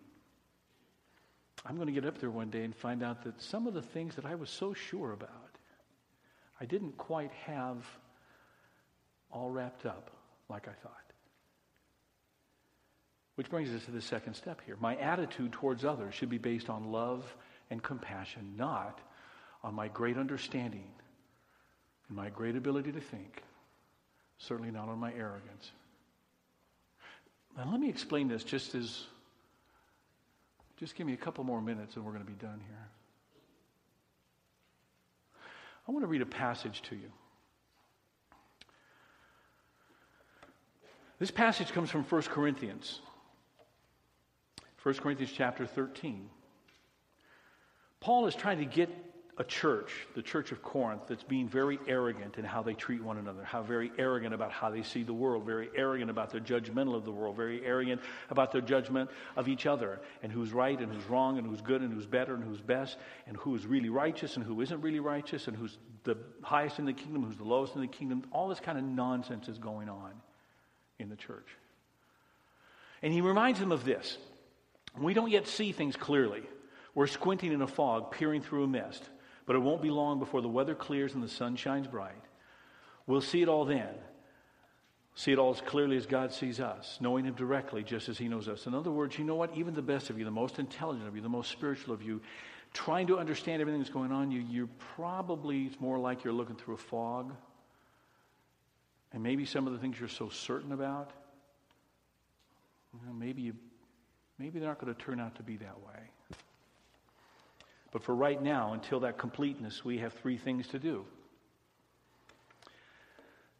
I'm 1.65 1.75
going 1.75 1.87
to 1.87 1.93
get 1.93 2.05
up 2.05 2.19
there 2.19 2.31
one 2.31 2.49
day 2.49 2.63
and 2.63 2.73
find 2.73 3.03
out 3.03 3.25
that 3.25 3.41
some 3.41 3.67
of 3.67 3.73
the 3.73 3.81
things 3.81 4.15
that 4.15 4.23
I 4.23 4.35
was 4.35 4.49
so 4.49 4.73
sure 4.73 5.11
about, 5.11 5.57
I 6.61 6.65
didn't 6.65 6.95
quite 6.97 7.33
have 7.33 7.85
all 9.31 9.49
wrapped 9.49 9.85
up 9.85 10.11
like 10.49 10.67
I 10.67 10.73
thought. 10.83 10.93
Which 13.35 13.49
brings 13.49 13.69
us 13.73 13.85
to 13.85 13.91
the 13.91 14.01
second 14.01 14.33
step 14.33 14.61
here. 14.65 14.77
My 14.79 14.95
attitude 14.95 15.51
towards 15.51 15.85
others 15.85 16.15
should 16.15 16.29
be 16.29 16.39
based 16.39 16.69
on 16.69 16.91
love 16.91 17.23
and 17.69 17.83
compassion, 17.83 18.53
not 18.57 18.99
on 19.63 19.75
my 19.75 19.89
great 19.89 20.17
understanding 20.17 20.87
and 22.07 22.17
my 22.17 22.29
great 22.29 22.55
ability 22.55 22.91
to 22.93 23.01
think, 23.01 23.43
certainly 24.39 24.71
not 24.71 24.89
on 24.89 24.97
my 24.97 25.13
arrogance. 25.13 25.71
Now, 27.55 27.69
let 27.71 27.79
me 27.79 27.89
explain 27.89 28.27
this 28.27 28.43
just 28.43 28.75
as, 28.75 29.03
just 30.77 30.95
give 30.95 31.05
me 31.05 31.13
a 31.13 31.17
couple 31.17 31.43
more 31.43 31.61
minutes 31.61 31.95
and 31.95 32.05
we're 32.05 32.13
going 32.13 32.25
to 32.25 32.31
be 32.31 32.37
done 32.37 32.61
here. 32.65 32.89
I 35.87 35.91
want 35.91 36.03
to 36.03 36.07
read 36.07 36.21
a 36.21 36.25
passage 36.25 36.81
to 36.89 36.95
you. 36.95 37.11
This 41.19 41.31
passage 41.31 41.71
comes 41.71 41.89
from 41.89 42.03
1 42.03 42.21
Corinthians. 42.23 43.01
1 44.83 44.95
Corinthians 44.95 45.33
chapter 45.35 45.65
13. 45.65 46.29
Paul 47.99 48.27
is 48.27 48.35
trying 48.35 48.59
to 48.59 48.65
get 48.65 48.89
a 49.39 49.43
church, 49.43 49.91
the 50.15 50.21
church 50.21 50.51
of 50.51 50.61
Corinth, 50.61 51.03
that's 51.07 51.23
being 51.23 51.47
very 51.47 51.79
arrogant 51.87 52.37
in 52.37 52.45
how 52.45 52.61
they 52.61 52.73
treat 52.73 53.03
one 53.03 53.17
another, 53.17 53.43
how 53.43 53.61
very 53.61 53.91
arrogant 53.97 54.33
about 54.33 54.51
how 54.51 54.69
they 54.69 54.81
see 54.83 55.03
the 55.03 55.13
world, 55.13 55.43
very 55.43 55.69
arrogant 55.75 56.09
about 56.09 56.31
their 56.31 56.41
judgmental 56.41 56.95
of 56.95 57.05
the 57.05 57.11
world, 57.11 57.35
very 57.35 57.63
arrogant 57.65 58.01
about 58.29 58.51
their 58.51 58.61
judgment 58.61 59.09
of 59.35 59.47
each 59.47 59.65
other, 59.65 59.99
and 60.23 60.31
who's 60.31 60.53
right 60.53 60.79
and 60.79 60.91
who's 60.91 61.05
wrong, 61.05 61.37
and 61.37 61.47
who's 61.47 61.61
good 61.61 61.81
and 61.81 61.93
who's 61.93 62.07
better 62.07 62.33
and 62.33 62.43
who's 62.43 62.61
best, 62.61 62.97
and 63.27 63.37
who 63.37 63.55
is 63.55 63.65
really 63.65 63.89
righteous 63.89 64.37
and 64.37 64.45
who 64.45 64.61
isn't 64.61 64.81
really 64.81 64.99
righteous, 64.99 65.47
and 65.47 65.57
who's 65.57 65.77
the 66.03 66.17
highest 66.41 66.79
in 66.79 66.85
the 66.85 66.93
kingdom, 66.93 67.23
who's 67.23 67.37
the 67.37 67.43
lowest 67.43 67.75
in 67.75 67.81
the 67.81 67.87
kingdom. 67.87 68.23
All 68.31 68.47
this 68.47 68.59
kind 68.59 68.77
of 68.77 68.83
nonsense 68.83 69.47
is 69.47 69.57
going 69.57 69.89
on 69.89 70.13
in 70.99 71.09
the 71.09 71.15
church. 71.15 71.47
And 73.01 73.13
he 73.13 73.21
reminds 73.21 73.59
them 73.59 73.71
of 73.71 73.83
this. 73.83 74.17
We 74.99 75.13
don't 75.13 75.29
yet 75.29 75.47
see 75.47 75.71
things 75.71 75.95
clearly. 75.95 76.41
We're 76.95 77.07
squinting 77.07 77.51
in 77.51 77.61
a 77.61 77.67
fog, 77.67 78.11
peering 78.11 78.41
through 78.41 78.63
a 78.63 78.67
mist. 78.67 79.03
But 79.45 79.55
it 79.55 79.59
won't 79.59 79.81
be 79.81 79.89
long 79.89 80.19
before 80.19 80.41
the 80.41 80.47
weather 80.47 80.75
clears 80.75 81.13
and 81.13 81.23
the 81.23 81.29
sun 81.29 81.55
shines 81.55 81.87
bright. 81.87 82.21
We'll 83.05 83.21
see 83.21 83.41
it 83.41 83.47
all 83.47 83.65
then. 83.65 83.93
See 85.15 85.31
it 85.31 85.39
all 85.39 85.51
as 85.51 85.61
clearly 85.61 85.97
as 85.97 86.05
God 86.05 86.31
sees 86.31 86.59
us, 86.59 86.97
knowing 87.01 87.25
Him 87.25 87.33
directly 87.33 87.81
just 87.81 88.09
as 88.09 88.17
He 88.17 88.27
knows 88.27 88.47
us. 88.47 88.67
In 88.67 88.75
other 88.75 88.91
words, 88.91 89.17
you 89.17 89.23
know 89.23 89.35
what? 89.35 89.55
Even 89.55 89.73
the 89.73 89.81
best 89.81 90.09
of 90.09 90.19
you, 90.19 90.25
the 90.25 90.31
most 90.31 90.59
intelligent 90.59 91.07
of 91.07 91.15
you, 91.15 91.21
the 91.21 91.29
most 91.29 91.49
spiritual 91.49 91.93
of 91.93 92.03
you, 92.03 92.21
trying 92.73 93.07
to 93.07 93.17
understand 93.17 93.61
everything 93.61 93.81
that's 93.81 93.91
going 93.91 94.11
on, 94.11 94.29
you, 94.29 94.41
you're 94.47 94.69
probably, 94.95 95.63
it's 95.63 95.79
more 95.79 95.97
like 95.97 96.23
you're 96.23 96.33
looking 96.33 96.55
through 96.55 96.75
a 96.75 96.77
fog. 96.77 97.33
And 99.17 99.23
maybe 99.23 99.45
some 99.45 99.65
of 99.65 99.73
the 99.73 99.79
things 99.79 99.99
you're 99.99 100.07
so 100.07 100.29
certain 100.29 100.71
about, 100.71 101.09
well, 102.93 103.15
maybe, 103.15 103.41
you, 103.41 103.55
maybe 104.37 104.59
they're 104.59 104.69
not 104.69 104.79
going 104.79 104.93
to 104.93 105.01
turn 105.01 105.19
out 105.19 105.33
to 105.37 105.41
be 105.41 105.57
that 105.57 105.79
way. 105.79 106.37
But 107.91 108.03
for 108.03 108.13
right 108.13 108.39
now, 108.39 108.73
until 108.73 108.99
that 108.99 109.17
completeness, 109.17 109.83
we 109.83 109.97
have 109.97 110.13
three 110.13 110.37
things 110.37 110.67
to 110.67 110.77
do 110.77 111.03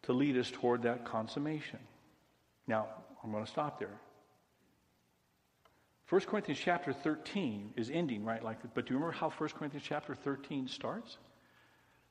to 0.04 0.14
lead 0.14 0.38
us 0.38 0.52
toward 0.52 0.84
that 0.84 1.06
consummation. 1.06 1.80
Now, 2.68 2.90
I'm 3.24 3.32
going 3.32 3.44
to 3.44 3.50
stop 3.50 3.80
there. 3.80 4.00
1 6.08 6.22
Corinthians 6.22 6.62
chapter 6.64 6.94
13 6.94 7.74
is 7.76 7.90
ending, 7.90 8.24
right? 8.24 8.44
Like, 8.44 8.60
but 8.76 8.86
do 8.86 8.94
you 8.94 9.00
remember 9.00 9.18
how 9.18 9.32
1 9.32 9.50
Corinthians 9.58 9.88
chapter 9.88 10.14
13 10.14 10.68
starts? 10.68 11.18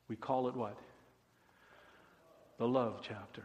We 0.09 0.17
call 0.17 0.49
it 0.49 0.53
what? 0.53 0.77
The 2.57 2.67
love 2.67 3.01
chapter. 3.01 3.43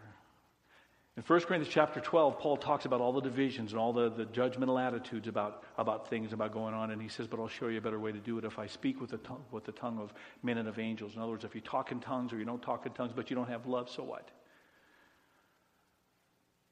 In 1.15 1.23
1 1.23 1.41
Corinthians 1.41 1.69
chapter 1.69 2.01
12, 2.01 2.39
Paul 2.39 2.57
talks 2.57 2.87
about 2.87 3.03
all 3.03 3.13
the 3.13 3.21
divisions 3.21 3.73
and 3.73 3.79
all 3.79 3.93
the, 3.93 4.09
the 4.09 4.25
judgmental 4.25 4.83
attitudes 4.83 5.29
about, 5.29 5.65
about 5.77 6.09
things 6.09 6.33
about 6.33 6.55
going 6.55 6.73
on. 6.73 6.91
And 6.91 7.03
he 7.03 7.09
says, 7.09 7.27
But 7.27 7.39
I'll 7.39 7.49
show 7.49 7.69
you 7.69 7.77
a 7.77 7.83
better 7.83 8.01
way 8.01 8.13
to 8.13 8.19
do 8.19 8.39
it 8.39 8.45
if 8.47 8.59
I 8.59 8.67
speak 8.67 8.99
with 8.99 9.11
the, 9.11 9.19
tongue, 9.19 9.45
with 9.51 9.65
the 9.65 9.73
tongue 9.73 9.99
of 9.99 10.15
men 10.43 10.57
and 10.57 10.67
of 10.67 10.79
angels. 10.79 11.15
In 11.15 11.21
other 11.21 11.33
words, 11.33 11.45
if 11.45 11.55
you 11.55 11.61
talk 11.61 11.93
in 11.93 12.01
tongues 12.01 12.33
or 12.33 12.39
you 12.39 12.47
don't 12.47 12.63
talk 12.63 12.87
in 12.87 12.93
tongues, 12.93 13.13
but 13.15 13.29
you 13.29 13.37
don't 13.37 13.51
have 13.51 13.67
love, 13.67 13.91
so 13.91 14.03
what? 14.03 14.31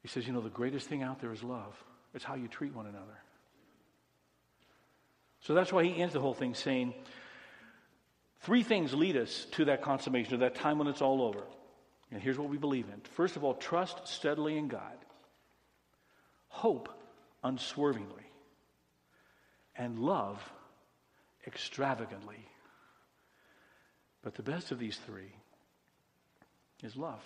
He 0.01 0.07
says, 0.07 0.25
You 0.25 0.33
know, 0.33 0.41
the 0.41 0.49
greatest 0.49 0.87
thing 0.87 1.03
out 1.03 1.21
there 1.21 1.31
is 1.31 1.43
love. 1.43 1.75
It's 2.15 2.23
how 2.23 2.33
you 2.33 2.47
treat 2.47 2.73
one 2.73 2.87
another. 2.87 3.19
So 5.41 5.53
that's 5.53 5.71
why 5.71 5.83
he 5.83 6.01
ends 6.01 6.15
the 6.15 6.19
whole 6.19 6.33
thing 6.33 6.55
saying, 6.55 6.95
Three 8.39 8.63
things 8.63 8.95
lead 8.95 9.17
us 9.17 9.45
to 9.51 9.65
that 9.65 9.83
consummation, 9.83 10.31
to 10.31 10.37
that 10.37 10.55
time 10.55 10.79
when 10.79 10.87
it's 10.87 11.03
all 11.03 11.21
over. 11.21 11.43
And 12.11 12.21
here's 12.21 12.37
what 12.37 12.49
we 12.49 12.57
believe 12.57 12.87
in. 12.93 13.01
First 13.15 13.37
of 13.37 13.43
all, 13.43 13.53
trust 13.53 14.07
steadily 14.07 14.57
in 14.57 14.67
God, 14.67 14.97
hope 16.49 16.89
unswervingly, 17.43 18.25
and 19.75 19.99
love 19.99 20.41
extravagantly. 21.47 22.45
But 24.23 24.35
the 24.35 24.43
best 24.43 24.71
of 24.71 24.77
these 24.77 24.97
three 25.05 25.33
is 26.83 26.95
love. 26.95 27.21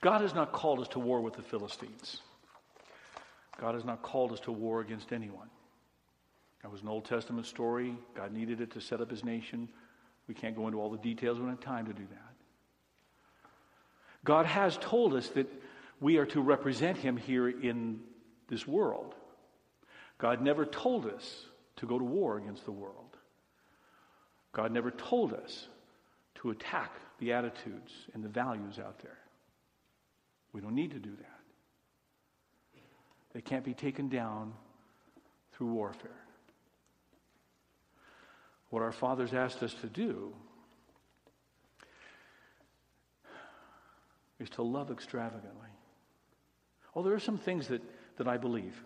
God 0.00 0.20
has 0.20 0.34
not 0.34 0.52
called 0.52 0.80
us 0.80 0.88
to 0.88 0.98
war 0.98 1.20
with 1.20 1.34
the 1.34 1.42
Philistines. 1.42 2.20
God 3.60 3.74
has 3.74 3.84
not 3.84 4.02
called 4.02 4.32
us 4.32 4.40
to 4.40 4.52
war 4.52 4.80
against 4.80 5.12
anyone. 5.12 5.48
That 6.62 6.72
was 6.72 6.82
an 6.82 6.88
Old 6.88 7.04
Testament 7.04 7.46
story. 7.46 7.94
God 8.14 8.32
needed 8.32 8.60
it 8.60 8.72
to 8.72 8.80
set 8.80 9.00
up 9.00 9.10
his 9.10 9.24
nation. 9.24 9.68
We 10.26 10.34
can't 10.34 10.56
go 10.56 10.66
into 10.66 10.80
all 10.80 10.90
the 10.90 10.98
details. 10.98 11.38
We 11.38 11.44
don't 11.44 11.50
have 11.50 11.60
time 11.60 11.86
to 11.86 11.92
do 11.92 12.06
that. 12.10 12.34
God 14.24 14.46
has 14.46 14.78
told 14.78 15.14
us 15.14 15.28
that 15.30 15.50
we 16.00 16.16
are 16.16 16.26
to 16.26 16.40
represent 16.40 16.96
him 16.96 17.16
here 17.16 17.48
in 17.48 18.00
this 18.48 18.66
world. 18.66 19.14
God 20.18 20.40
never 20.40 20.64
told 20.64 21.06
us 21.06 21.46
to 21.76 21.86
go 21.86 21.98
to 21.98 22.04
war 22.04 22.38
against 22.38 22.64
the 22.64 22.72
world. 22.72 23.16
God 24.52 24.72
never 24.72 24.90
told 24.90 25.32
us 25.32 25.68
to 26.36 26.50
attack 26.50 26.92
the 27.18 27.32
attitudes 27.32 27.92
and 28.14 28.24
the 28.24 28.28
values 28.28 28.78
out 28.78 29.00
there. 29.00 29.18
We 30.52 30.60
don't 30.60 30.74
need 30.74 30.92
to 30.92 30.98
do 30.98 31.10
that. 31.10 31.40
They 33.34 33.40
can't 33.40 33.64
be 33.64 33.74
taken 33.74 34.08
down 34.08 34.52
through 35.52 35.72
warfare. 35.72 36.23
What 38.70 38.82
our 38.82 38.92
fathers 38.92 39.32
asked 39.32 39.62
us 39.62 39.74
to 39.82 39.86
do 39.86 40.34
is 44.40 44.50
to 44.50 44.62
love 44.62 44.90
extravagantly. 44.90 45.68
Oh, 46.94 47.02
there 47.02 47.14
are 47.14 47.20
some 47.20 47.38
things 47.38 47.68
that, 47.68 47.82
that 48.18 48.28
I 48.28 48.36
believe. 48.36 48.82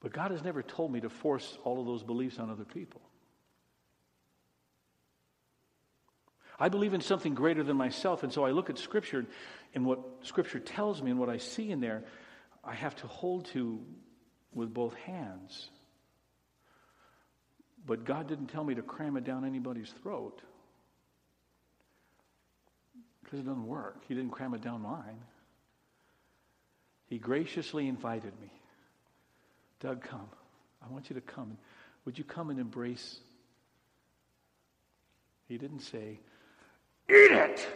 But 0.00 0.12
God 0.12 0.30
has 0.30 0.42
never 0.42 0.62
told 0.62 0.92
me 0.92 1.00
to 1.00 1.10
force 1.10 1.58
all 1.62 1.80
of 1.80 1.86
those 1.86 2.02
beliefs 2.02 2.38
on 2.38 2.50
other 2.50 2.64
people. 2.64 3.02
I 6.58 6.68
believe 6.68 6.92
in 6.92 7.00
something 7.00 7.34
greater 7.34 7.62
than 7.62 7.76
myself, 7.76 8.22
and 8.22 8.32
so 8.32 8.44
I 8.44 8.50
look 8.50 8.68
at 8.68 8.78
Scripture 8.78 9.24
and 9.74 9.86
what 9.86 10.00
Scripture 10.22 10.58
tells 10.60 11.02
me 11.02 11.10
and 11.10 11.18
what 11.18 11.30
I 11.30 11.38
see 11.38 11.70
in 11.70 11.80
there, 11.80 12.04
I 12.62 12.74
have 12.74 12.94
to 12.96 13.06
hold 13.06 13.46
to 13.46 13.80
with 14.54 14.72
both 14.72 14.94
hands. 14.94 15.68
But 17.86 18.04
God 18.04 18.28
didn't 18.28 18.48
tell 18.48 18.64
me 18.64 18.74
to 18.74 18.82
cram 18.82 19.16
it 19.16 19.24
down 19.24 19.44
anybody's 19.44 19.90
throat 20.02 20.40
because 23.22 23.40
it 23.40 23.46
doesn't 23.46 23.66
work. 23.66 24.02
He 24.08 24.14
didn't 24.14 24.30
cram 24.30 24.54
it 24.54 24.62
down 24.62 24.82
mine. 24.82 25.20
He 27.06 27.18
graciously 27.18 27.88
invited 27.88 28.32
me. 28.40 28.50
Doug, 29.80 30.02
come. 30.02 30.28
I 30.84 30.92
want 30.92 31.10
you 31.10 31.14
to 31.14 31.20
come. 31.20 31.56
Would 32.04 32.18
you 32.18 32.24
come 32.24 32.50
and 32.50 32.58
embrace? 32.58 33.18
He 35.48 35.58
didn't 35.58 35.80
say, 35.80 36.20
Eat 37.08 37.32
it! 37.32 37.66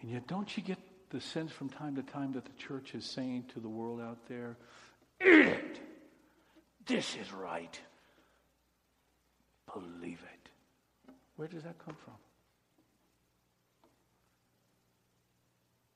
And 0.00 0.10
yet, 0.10 0.26
don't 0.26 0.56
you 0.56 0.62
get 0.62 0.78
the 1.10 1.20
sense 1.20 1.52
from 1.52 1.68
time 1.68 1.96
to 1.96 2.02
time 2.02 2.32
that 2.32 2.44
the 2.44 2.52
church 2.52 2.94
is 2.94 3.04
saying 3.04 3.44
to 3.54 3.60
the 3.60 3.68
world 3.68 4.00
out 4.00 4.18
there, 4.28 4.56
it! 5.20 5.80
This 6.86 7.16
is 7.16 7.32
right. 7.32 7.78
Believe 9.72 10.20
it. 10.22 10.48
Where 11.36 11.48
does 11.48 11.62
that 11.64 11.78
come 11.78 11.94
from? 12.04 12.14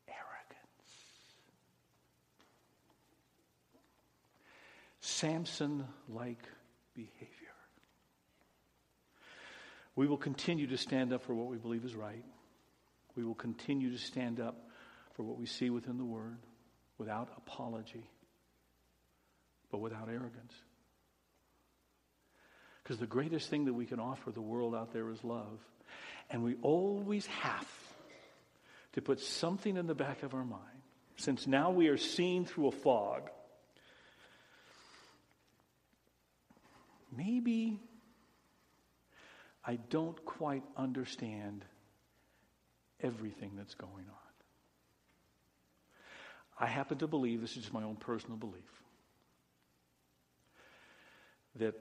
Arrogance. 0.08 0.92
Samson 5.00 5.84
like 6.08 6.42
behavior. 6.94 7.28
We 9.96 10.06
will 10.06 10.16
continue 10.16 10.66
to 10.68 10.76
stand 10.76 11.12
up 11.12 11.22
for 11.22 11.34
what 11.34 11.48
we 11.48 11.56
believe 11.56 11.84
is 11.84 11.94
right. 11.94 12.24
We 13.16 13.24
will 13.24 13.34
continue 13.34 13.90
to 13.90 13.98
stand 13.98 14.40
up 14.40 14.68
for 15.22 15.28
what 15.28 15.38
we 15.38 15.46
see 15.46 15.70
within 15.70 15.98
the 15.98 16.04
Word 16.04 16.38
without 16.98 17.28
apology, 17.36 18.10
but 19.70 19.78
without 19.78 20.08
arrogance. 20.08 20.52
Because 22.82 22.98
the 22.98 23.06
greatest 23.06 23.48
thing 23.48 23.66
that 23.66 23.72
we 23.72 23.86
can 23.86 24.00
offer 24.00 24.32
the 24.32 24.40
world 24.40 24.74
out 24.74 24.92
there 24.92 25.08
is 25.10 25.22
love. 25.22 25.60
And 26.28 26.42
we 26.42 26.56
always 26.62 27.24
have 27.26 27.68
to 28.94 29.02
put 29.02 29.20
something 29.20 29.76
in 29.76 29.86
the 29.86 29.94
back 29.94 30.24
of 30.24 30.34
our 30.34 30.44
mind. 30.44 30.82
Since 31.16 31.46
now 31.46 31.70
we 31.70 31.86
are 31.86 31.96
seen 31.96 32.44
through 32.44 32.68
a 32.68 32.72
fog, 32.72 33.30
maybe 37.16 37.78
I 39.64 39.76
don't 39.88 40.24
quite 40.24 40.64
understand 40.76 41.64
everything 43.00 43.52
that's 43.56 43.74
going 43.74 44.06
on. 44.08 44.21
I 46.59 46.66
happen 46.66 46.98
to 46.98 47.07
believe, 47.07 47.40
this 47.40 47.57
is 47.57 47.72
my 47.72 47.82
own 47.82 47.96
personal 47.96 48.36
belief, 48.36 48.82
that 51.57 51.74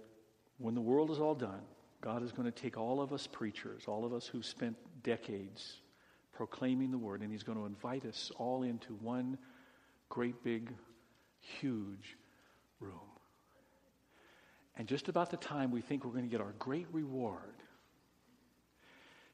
when 0.57 0.75
the 0.75 0.81
world 0.81 1.11
is 1.11 1.19
all 1.19 1.35
done, 1.35 1.61
God 2.01 2.23
is 2.23 2.31
going 2.31 2.51
to 2.51 2.51
take 2.51 2.77
all 2.77 3.01
of 3.01 3.13
us 3.13 3.27
preachers, 3.27 3.83
all 3.87 4.05
of 4.05 4.13
us 4.13 4.25
who've 4.25 4.45
spent 4.45 4.75
decades 5.03 5.81
proclaiming 6.33 6.91
the 6.91 6.97
word, 6.97 7.21
and 7.21 7.31
He's 7.31 7.43
going 7.43 7.57
to 7.57 7.65
invite 7.65 8.05
us 8.05 8.31
all 8.37 8.63
into 8.63 8.93
one 8.95 9.37
great 10.09 10.43
big, 10.43 10.71
huge 11.39 12.17
room. 12.79 12.99
And 14.77 14.87
just 14.87 15.09
about 15.09 15.29
the 15.29 15.37
time 15.37 15.71
we 15.71 15.81
think 15.81 16.03
we're 16.03 16.11
going 16.11 16.23
to 16.23 16.29
get 16.29 16.41
our 16.41 16.53
great 16.57 16.87
reward, 16.91 17.55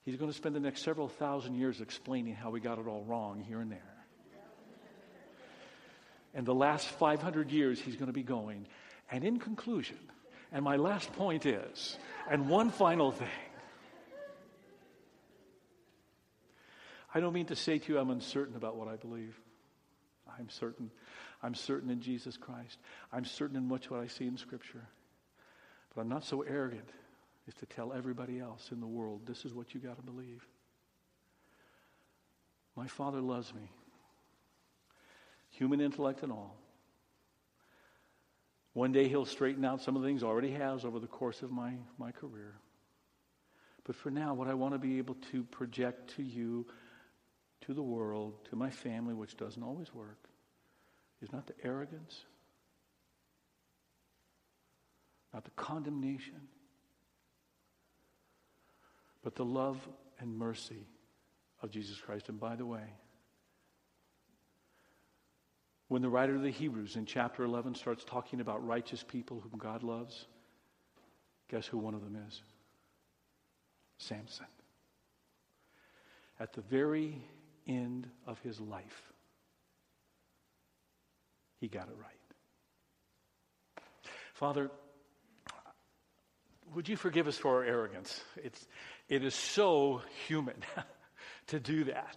He's 0.04 0.16
going 0.16 0.32
to 0.32 0.38
spend 0.38 0.56
the 0.56 0.60
next 0.60 0.84
several 0.84 1.08
thousand 1.08 1.56
years 1.56 1.82
explaining 1.82 2.36
how 2.36 2.50
we 2.50 2.60
got 2.60 2.80
it 2.80 2.88
all 2.88 3.04
wrong 3.04 3.42
here 3.42 3.60
and 3.60 3.72
there. 3.72 3.97
And 6.38 6.46
the 6.46 6.54
last 6.54 6.88
500 6.88 7.52
years, 7.52 7.82
he's 7.82 7.96
going 7.96 8.08
to 8.08 8.14
be 8.14 8.22
going. 8.22 8.68
And 9.12 9.24
in 9.24 9.40
conclusion, 9.40 9.98
and 10.52 10.64
my 10.64 10.76
last 10.76 11.12
point 11.14 11.48
is, 11.48 11.98
and 12.30 12.48
one 12.48 12.70
final 12.70 13.12
thing. 13.12 13.28
I 17.12 17.20
don't 17.20 17.34
mean 17.34 17.48
to 17.48 17.56
say 17.56 17.80
to 17.80 17.92
you 17.92 17.98
I'm 17.98 18.12
uncertain 18.12 18.56
about 18.56 18.76
what 18.76 18.88
I 18.88 18.98
believe. 18.98 19.36
I'm 20.38 20.48
certain. 20.50 20.92
I'm 21.42 21.56
certain 21.56 21.90
in 21.90 22.02
Jesus 22.02 22.38
Christ. 22.38 22.78
I'm 23.12 23.26
certain 23.26 23.58
in 23.58 23.68
much 23.68 23.90
what 23.90 24.00
I 24.00 24.06
see 24.06 24.28
in 24.28 24.38
Scripture. 24.38 24.88
But 25.96 26.02
I'm 26.02 26.10
not 26.10 26.24
so 26.24 26.44
arrogant 26.44 26.90
as 27.48 27.56
to 27.56 27.66
tell 27.66 27.94
everybody 27.94 28.40
else 28.40 28.70
in 28.72 28.80
the 28.80 28.86
world 28.86 29.22
this 29.26 29.44
is 29.44 29.56
what 29.56 29.74
you 29.74 29.80
got 29.80 29.96
to 29.96 30.04
believe. 30.04 30.46
My 32.76 32.86
Father 32.86 33.22
loves 33.22 33.56
me, 33.56 33.72
human 35.58 35.82
intellect 35.82 36.24
and 36.24 36.32
all. 36.32 36.56
One 38.74 38.92
day 38.92 39.08
he'll 39.08 39.26
straighten 39.26 39.66
out 39.66 39.82
some 39.82 39.96
of 39.96 40.04
the 40.04 40.08
things 40.08 40.22
already 40.22 40.52
has 40.52 40.86
over 40.86 41.00
the 41.00 41.08
course 41.08 41.42
of 41.42 41.52
my, 41.52 41.74
my 41.98 42.12
career. 42.12 42.60
But 43.84 43.96
for 43.96 44.12
now, 44.12 44.36
what 44.36 44.48
I 44.48 44.54
want 44.54 44.76
to 44.76 44.78
be 44.78 45.00
able 45.00 45.16
to 45.32 45.44
project 45.46 46.16
to 46.18 46.24
you, 46.24 46.68
to 47.62 47.74
the 47.74 47.82
world, 47.82 48.36
to 48.50 48.56
my 48.56 48.70
family, 48.70 49.16
which 49.16 49.36
doesn't 49.36 49.64
always 49.64 49.92
work, 49.94 50.30
is 51.24 51.32
not 51.32 51.48
the 51.48 51.56
arrogance, 51.64 52.24
not 55.34 55.44
the 55.44 55.52
condemnation, 55.52 56.48
but 59.24 59.36
the 59.36 59.46
love 59.46 59.78
and 60.20 60.38
mercy 60.38 60.86
of 61.64 61.72
Jesus 61.72 61.98
Christ. 61.98 62.30
And 62.30 62.40
by 62.40 62.56
the 62.56 62.66
way, 62.66 62.94
when 65.88 66.02
the 66.02 66.10
writer 66.10 66.36
of 66.36 66.42
the 66.42 66.52
Hebrews 66.52 66.96
in 66.96 67.06
chapter 67.06 67.44
11 67.44 67.76
starts 67.76 68.04
talking 68.04 68.42
about 68.42 68.66
righteous 68.66 69.04
people 69.04 69.40
whom 69.40 69.58
God 69.58 69.84
loves, 69.84 70.26
guess 71.50 71.66
who 71.66 71.78
one 71.78 71.94
of 71.94 72.04
them 72.04 72.18
is? 72.28 72.42
Samson. 73.98 74.46
At 76.40 76.54
the 76.54 76.62
very 76.62 77.22
end 77.68 78.08
of 78.26 78.40
his 78.42 78.60
life, 78.60 79.14
he 81.60 81.68
got 81.68 81.88
it 81.88 81.96
right. 81.98 82.14
Father, 84.34 84.70
would 86.76 86.88
you 86.88 86.96
forgive 86.96 87.28
us 87.28 87.38
for 87.38 87.56
our 87.56 87.64
arrogance? 87.64 88.22
It's, 88.36 88.68
it 89.10 89.24
is 89.24 89.34
so 89.34 90.02
human 90.28 90.58
to 91.48 91.60
do 91.60 91.86
that. 91.86 92.16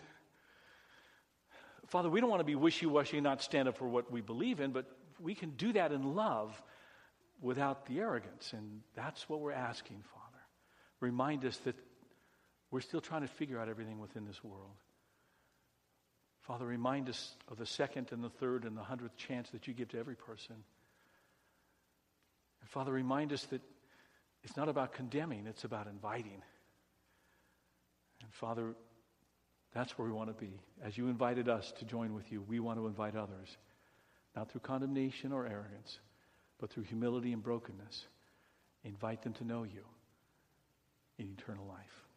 Father, 1.90 2.08
we 2.08 2.20
don't 2.20 2.30
want 2.30 2.40
to 2.40 2.44
be 2.44 2.54
wishy 2.54 2.86
washy 2.86 3.16
and 3.16 3.24
not 3.24 3.42
stand 3.42 3.66
up 3.66 3.76
for 3.76 3.88
what 3.88 4.12
we 4.12 4.20
believe 4.20 4.60
in, 4.60 4.70
but 4.70 4.86
we 5.18 5.34
can 5.34 5.50
do 5.50 5.72
that 5.72 5.90
in 5.90 6.14
love 6.14 6.60
without 7.42 7.86
the 7.86 7.98
arrogance. 7.98 8.52
And 8.52 8.82
that's 8.94 9.28
what 9.28 9.40
we're 9.40 9.50
asking, 9.50 10.02
Father. 10.14 10.38
Remind 11.00 11.44
us 11.44 11.56
that 11.58 11.74
we're 12.70 12.80
still 12.80 13.00
trying 13.00 13.22
to 13.22 13.28
figure 13.28 13.58
out 13.58 13.68
everything 13.68 13.98
within 13.98 14.24
this 14.24 14.42
world. 14.44 14.76
Father, 16.42 16.64
remind 16.64 17.08
us 17.08 17.34
of 17.50 17.58
the 17.58 17.66
second 17.66 18.10
and 18.12 18.22
the 18.22 18.30
third 18.30 18.64
and 18.64 18.76
the 18.76 18.82
hundredth 18.82 19.16
chance 19.16 19.50
that 19.50 19.66
you 19.66 19.74
give 19.74 19.88
to 19.88 19.98
every 19.98 20.14
person. 20.14 20.54
And 22.60 22.70
Father, 22.70 22.92
remind 22.92 23.32
us 23.32 23.42
that 23.46 23.62
it's 24.44 24.56
not 24.56 24.68
about 24.68 24.92
condemning, 24.92 25.48
it's 25.48 25.64
about 25.64 25.88
inviting. 25.88 26.40
And 28.22 28.32
Father, 28.32 28.74
that's 29.74 29.96
where 29.96 30.06
we 30.06 30.12
want 30.12 30.28
to 30.28 30.44
be. 30.44 30.60
As 30.84 30.98
you 30.98 31.08
invited 31.08 31.48
us 31.48 31.72
to 31.78 31.84
join 31.84 32.14
with 32.14 32.30
you, 32.30 32.42
we 32.48 32.60
want 32.60 32.78
to 32.78 32.86
invite 32.86 33.16
others, 33.16 33.56
not 34.34 34.50
through 34.50 34.62
condemnation 34.62 35.32
or 35.32 35.46
arrogance, 35.46 35.98
but 36.58 36.70
through 36.70 36.84
humility 36.84 37.32
and 37.32 37.42
brokenness. 37.42 38.06
Invite 38.84 39.22
them 39.22 39.32
to 39.34 39.44
know 39.44 39.62
you 39.62 39.84
in 41.18 41.36
eternal 41.38 41.66
life. 41.66 42.09